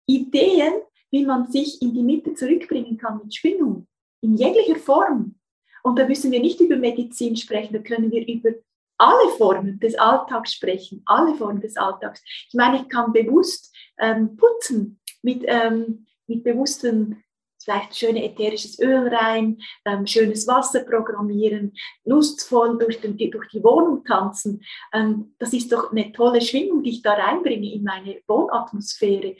[0.06, 0.74] Ideen,
[1.10, 3.86] wie man sich in die Mitte zurückbringen kann mit Schwingung,
[4.22, 5.34] in jeglicher Form.
[5.82, 8.50] Und da müssen wir nicht über Medizin sprechen, da können wir über
[8.98, 12.22] alle Formen des Alltags sprechen, alle Formen des Alltags.
[12.48, 17.22] Ich meine, ich kann bewusst ähm, putzen mit, ähm, mit bewussten
[17.66, 21.72] vielleicht schönes ätherisches Öl rein, ähm, schönes Wasser programmieren,
[22.04, 24.62] lustvoll durch, den, durch die Wohnung tanzen.
[24.92, 29.36] Ähm, das ist doch eine tolle Schwingung, die ich da reinbringe in meine Wohnatmosphäre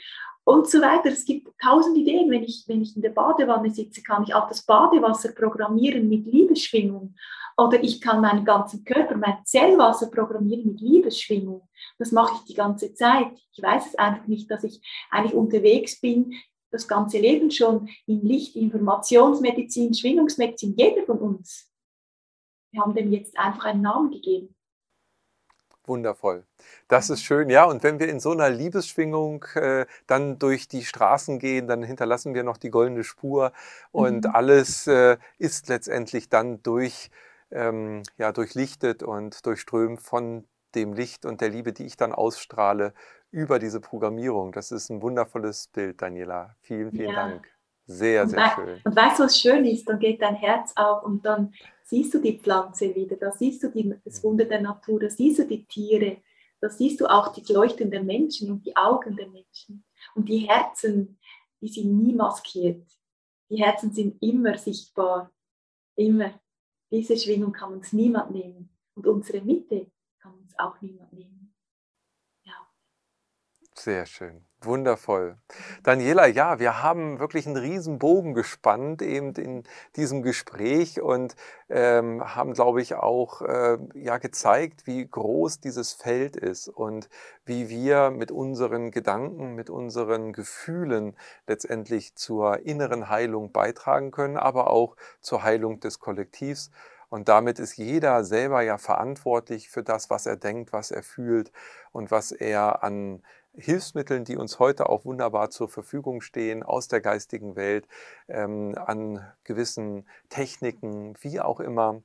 [0.47, 1.11] und so weiter.
[1.11, 2.31] Es gibt tausend Ideen.
[2.31, 6.25] Wenn ich, wenn ich in der Badewanne sitze, kann ich auch das Badewasser programmieren mit
[6.25, 7.17] Liebesschwingung.
[7.57, 11.69] Oder ich kann meinen ganzen Körper, mein Zellwasser programmieren mit Liebesschwingung.
[11.99, 13.33] Das mache ich die ganze Zeit.
[13.53, 14.81] Ich weiß es einfach nicht, dass ich
[15.11, 16.33] eigentlich unterwegs bin,
[16.71, 21.73] das ganze Leben schon in Licht, Informationsmedizin, Schwingungsmedizin, jeder von uns.
[22.73, 24.56] Wir haben dem jetzt einfach einen Namen gegeben.
[25.87, 26.45] Wundervoll.
[26.89, 27.65] Das ist schön, ja.
[27.65, 32.35] Und wenn wir in so einer Liebesschwingung äh, dann durch die Straßen gehen, dann hinterlassen
[32.35, 33.53] wir noch die goldene Spur
[33.93, 34.31] und mhm.
[34.33, 37.11] alles äh, ist letztendlich dann durch
[37.51, 42.93] ähm, ja, durchlichtet und durchströmt von dem Licht und der Liebe, die ich dann ausstrahle
[43.31, 44.53] über diese Programmierung.
[44.53, 46.55] Das ist ein wundervolles Bild, Daniela.
[46.61, 47.29] Vielen, vielen ja.
[47.29, 47.49] Dank.
[47.87, 48.81] Sehr, und sehr schön.
[48.85, 49.89] Und weißt du, was schön ist?
[49.89, 51.55] Dann geht dein Herz auf und dann
[51.87, 55.39] siehst du die Pflanze wieder, da siehst du die, das Wunder der Natur, da siehst
[55.39, 56.19] du die Tiere,
[56.61, 59.85] da siehst du auch die Leuchten der Menschen und die Augen der Menschen.
[60.15, 61.19] Und die Herzen,
[61.61, 62.85] die sind nie maskiert.
[63.51, 65.33] Die Herzen sind immer sichtbar.
[65.95, 66.41] Immer.
[66.91, 68.77] Diese Schwingung kann uns niemand nehmen.
[68.95, 71.55] Und unsere Mitte kann uns auch niemand nehmen.
[72.45, 72.69] Ja.
[73.75, 74.46] Sehr schön.
[74.63, 75.37] Wundervoll.
[75.83, 79.65] Daniela, ja, wir haben wirklich einen riesen Bogen gespannt eben in
[79.97, 81.37] diesem Gespräch und
[81.69, 87.09] ähm, haben, glaube ich, auch äh, ja, gezeigt, wie groß dieses Feld ist und
[87.45, 94.71] wie wir mit unseren Gedanken, mit unseren Gefühlen letztendlich zur inneren Heilung beitragen können, aber
[94.71, 96.71] auch zur Heilung des Kollektivs.
[97.09, 101.53] Und damit ist jeder selber ja verantwortlich für das, was er denkt, was er fühlt
[101.93, 103.23] und was er an
[103.57, 107.87] Hilfsmitteln, die uns heute auch wunderbar zur Verfügung stehen aus der geistigen Welt,
[108.29, 112.03] ähm, an gewissen Techniken, wie auch immer.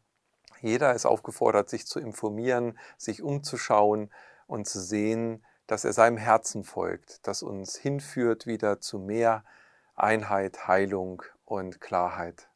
[0.61, 4.11] Jeder ist aufgefordert, sich zu informieren, sich umzuschauen
[4.47, 9.43] und zu sehen, dass er seinem Herzen folgt, das uns hinführt wieder zu mehr
[9.95, 12.50] Einheit, Heilung und Klarheit.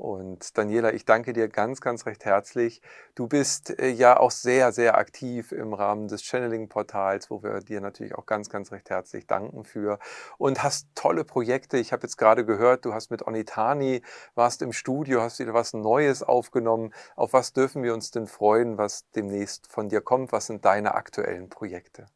[0.00, 2.80] Und Daniela, ich danke dir ganz, ganz recht herzlich.
[3.14, 7.82] Du bist äh, ja auch sehr, sehr aktiv im Rahmen des Channeling-Portals, wo wir dir
[7.82, 9.98] natürlich auch ganz, ganz recht herzlich danken für.
[10.38, 11.76] Und hast tolle Projekte.
[11.76, 14.00] Ich habe jetzt gerade gehört, du hast mit Onitani,
[14.34, 16.94] warst im Studio, hast wieder was Neues aufgenommen.
[17.14, 20.32] Auf was dürfen wir uns denn freuen, was demnächst von dir kommt?
[20.32, 22.06] Was sind deine aktuellen Projekte?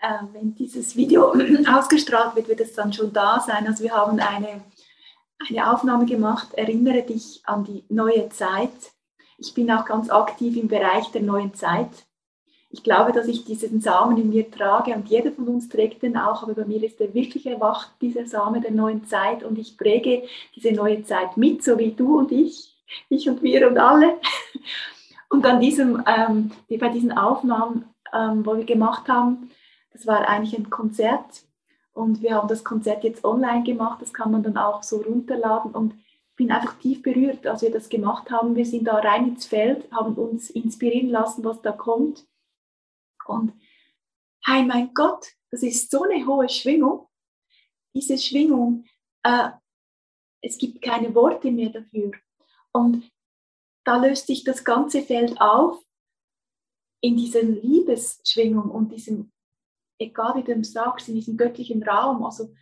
[0.00, 1.32] Äh, wenn dieses Video
[1.72, 3.64] ausgestrahlt wird, wird es dann schon da sein.
[3.68, 4.60] Also wir haben eine
[5.50, 8.70] eine Aufnahme gemacht, erinnere dich an die neue Zeit.
[9.38, 11.90] Ich bin auch ganz aktiv im Bereich der neuen Zeit.
[12.70, 16.16] Ich glaube, dass ich diesen Samen in mir trage und jeder von uns trägt den
[16.16, 19.76] auch, aber bei mir ist er wirklich erwacht, dieser Same der neuen Zeit und ich
[19.76, 20.22] präge
[20.56, 22.74] diese neue Zeit mit, so wie du und ich,
[23.10, 24.18] ich und wir und alle.
[25.28, 29.50] Und an diesem, ähm, bei diesen Aufnahmen, ähm, wo wir gemacht haben,
[29.92, 31.24] das war eigentlich ein Konzert
[31.92, 35.72] und wir haben das Konzert jetzt online gemacht, das kann man dann auch so runterladen
[35.72, 38.56] und ich bin einfach tief berührt, als wir das gemacht haben.
[38.56, 42.26] Wir sind da rein ins Feld, haben uns inspirieren lassen, was da kommt.
[43.26, 43.52] Und
[44.42, 47.06] hey, mein Gott, das ist so eine hohe Schwingung.
[47.94, 48.86] Diese Schwingung,
[49.22, 49.50] äh,
[50.40, 52.12] es gibt keine Worte mehr dafür.
[52.72, 53.10] Und
[53.84, 55.84] da löst sich das ganze Feld auf
[57.02, 59.31] in dieser Liebesschwingung und diesem
[60.02, 62.24] egal wie du ihm sagst, in diesem göttlichen Raum.
[62.24, 62.54] Also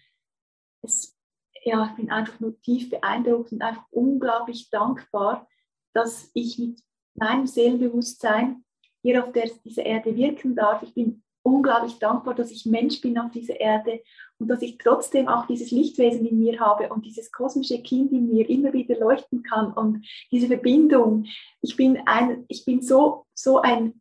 [0.83, 1.17] es,
[1.65, 5.49] ja, ich bin einfach nur tief beeindruckt und einfach unglaublich dankbar,
[5.93, 6.81] dass ich mit
[7.15, 8.65] meinem Seelenbewusstsein
[9.03, 10.83] hier auf der, dieser Erde wirken darf.
[10.83, 14.03] Ich bin unglaublich dankbar, dass ich Mensch bin auf dieser Erde
[14.39, 18.29] und dass ich trotzdem auch dieses Lichtwesen in mir habe und dieses kosmische Kind in
[18.33, 21.27] mir immer wieder leuchten kann und diese Verbindung.
[21.63, 24.01] Ich bin, ein, ich bin so, so ein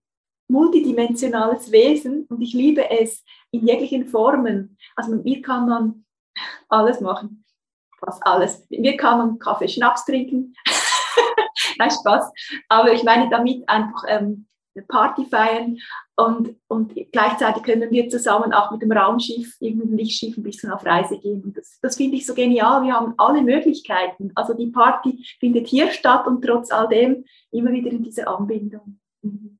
[0.50, 4.78] multidimensionales Wesen und ich liebe es in jeglichen Formen.
[4.96, 6.06] Also mit mir kann man
[6.68, 7.46] alles machen,
[8.00, 8.66] fast alles.
[8.70, 10.56] Mit mir kann man Kaffee, Schnaps trinken.
[11.78, 12.32] Nein, Spaß.
[12.68, 15.78] Aber ich meine damit einfach ähm, eine Party feiern
[16.16, 20.86] und, und gleichzeitig können wir zusammen auch mit dem Raumschiff, irgendein Lichtschiff ein bisschen auf
[20.86, 21.44] Reise gehen.
[21.44, 22.84] Und das, das finde ich so genial.
[22.84, 24.32] Wir haben alle Möglichkeiten.
[24.36, 29.00] Also die Party findet hier statt und trotz all dem immer wieder in dieser Anbindung.
[29.22, 29.59] Mhm.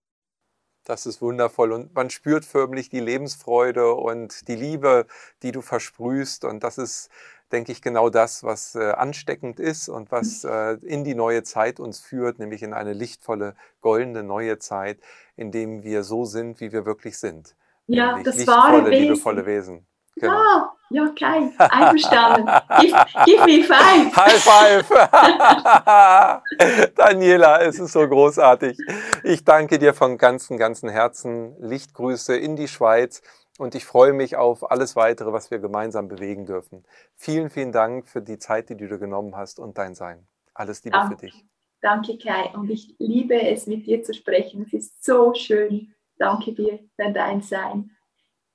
[0.90, 5.06] Das ist wundervoll und man spürt förmlich die Lebensfreude und die Liebe,
[5.44, 7.12] die du versprühst und das ist,
[7.52, 10.50] denke ich, genau das, was äh, ansteckend ist und was mhm.
[10.50, 15.00] äh, in die neue Zeit uns führt, nämlich in eine lichtvolle, goldene neue Zeit,
[15.36, 17.56] in dem wir so sind, wie wir wirklich sind.
[17.86, 19.04] Ja, das wahre Wesen.
[19.04, 19.86] liebevolle Wesen.
[20.16, 20.34] Genau.
[20.34, 22.50] Ja, ja, okay, einverstanden.
[22.80, 24.16] give, give me five.
[24.16, 24.90] High five.
[26.96, 28.78] Daniela, es ist so großartig.
[29.24, 31.56] Ich danke dir von ganzem, ganzem Herzen.
[31.60, 33.22] Lichtgrüße in die Schweiz
[33.60, 36.86] und ich freue mich auf alles weitere, was wir gemeinsam bewegen dürfen.
[37.16, 40.28] Vielen, vielen Dank für die Zeit, die du dir genommen hast und dein Sein.
[40.54, 41.18] Alles Liebe danke.
[41.18, 41.46] für dich.
[41.82, 42.52] Danke, Kai.
[42.54, 44.66] Und ich liebe es, mit dir zu sprechen.
[44.66, 45.94] Es ist so schön.
[46.18, 47.92] Danke dir für dein Sein.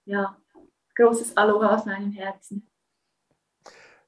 [0.05, 0.37] Ja,
[0.95, 2.69] großes Aloha aus meinem Herzen.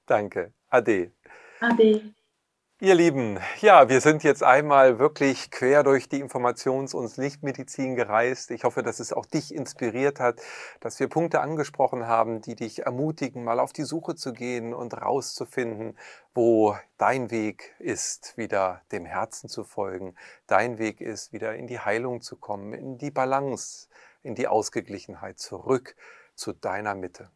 [0.07, 0.53] Danke.
[0.69, 1.13] Ade.
[1.61, 2.15] Ade.
[2.79, 8.51] Ihr Lieben, ja, wir sind jetzt einmal wirklich quer durch die Informations- und Lichtmedizin gereist.
[8.51, 10.43] Ich hoffe, dass es auch dich inspiriert hat,
[10.81, 14.93] dass wir Punkte angesprochen haben, die dich ermutigen, mal auf die Suche zu gehen und
[14.93, 15.97] rauszufinden,
[16.35, 20.15] wo dein Weg ist, wieder dem Herzen zu folgen.
[20.47, 23.89] Dein Weg ist, wieder in die Heilung zu kommen, in die Balance,
[24.23, 25.97] in die Ausgeglichenheit zurück
[26.37, 27.31] zu deiner Mitte.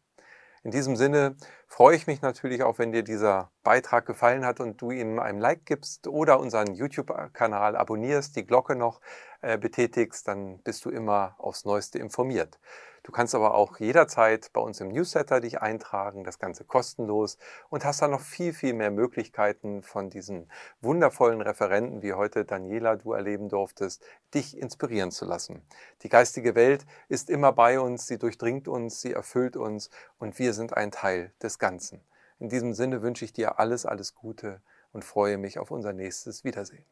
[0.63, 1.35] In diesem Sinne
[1.65, 5.39] freue ich mich natürlich auch, wenn dir dieser Beitrag gefallen hat und du ihm einen
[5.39, 9.01] Like gibst oder unseren YouTube-Kanal abonnierst, die Glocke noch
[9.41, 12.59] äh, betätigst, dann bist du immer aufs Neueste informiert.
[13.03, 17.39] Du kannst aber auch jederzeit bei uns im Newsletter dich eintragen, das Ganze kostenlos
[17.69, 22.97] und hast dann noch viel, viel mehr Möglichkeiten von diesen wundervollen Referenten, wie heute Daniela
[22.97, 24.03] du erleben durftest,
[24.35, 25.63] dich inspirieren zu lassen.
[26.03, 29.89] Die geistige Welt ist immer bei uns, sie durchdringt uns, sie erfüllt uns
[30.19, 32.03] und wir sind ein Teil des Ganzen.
[32.37, 34.61] In diesem Sinne wünsche ich dir alles, alles Gute
[34.93, 36.85] und freue mich auf unser nächstes Wiedersehen.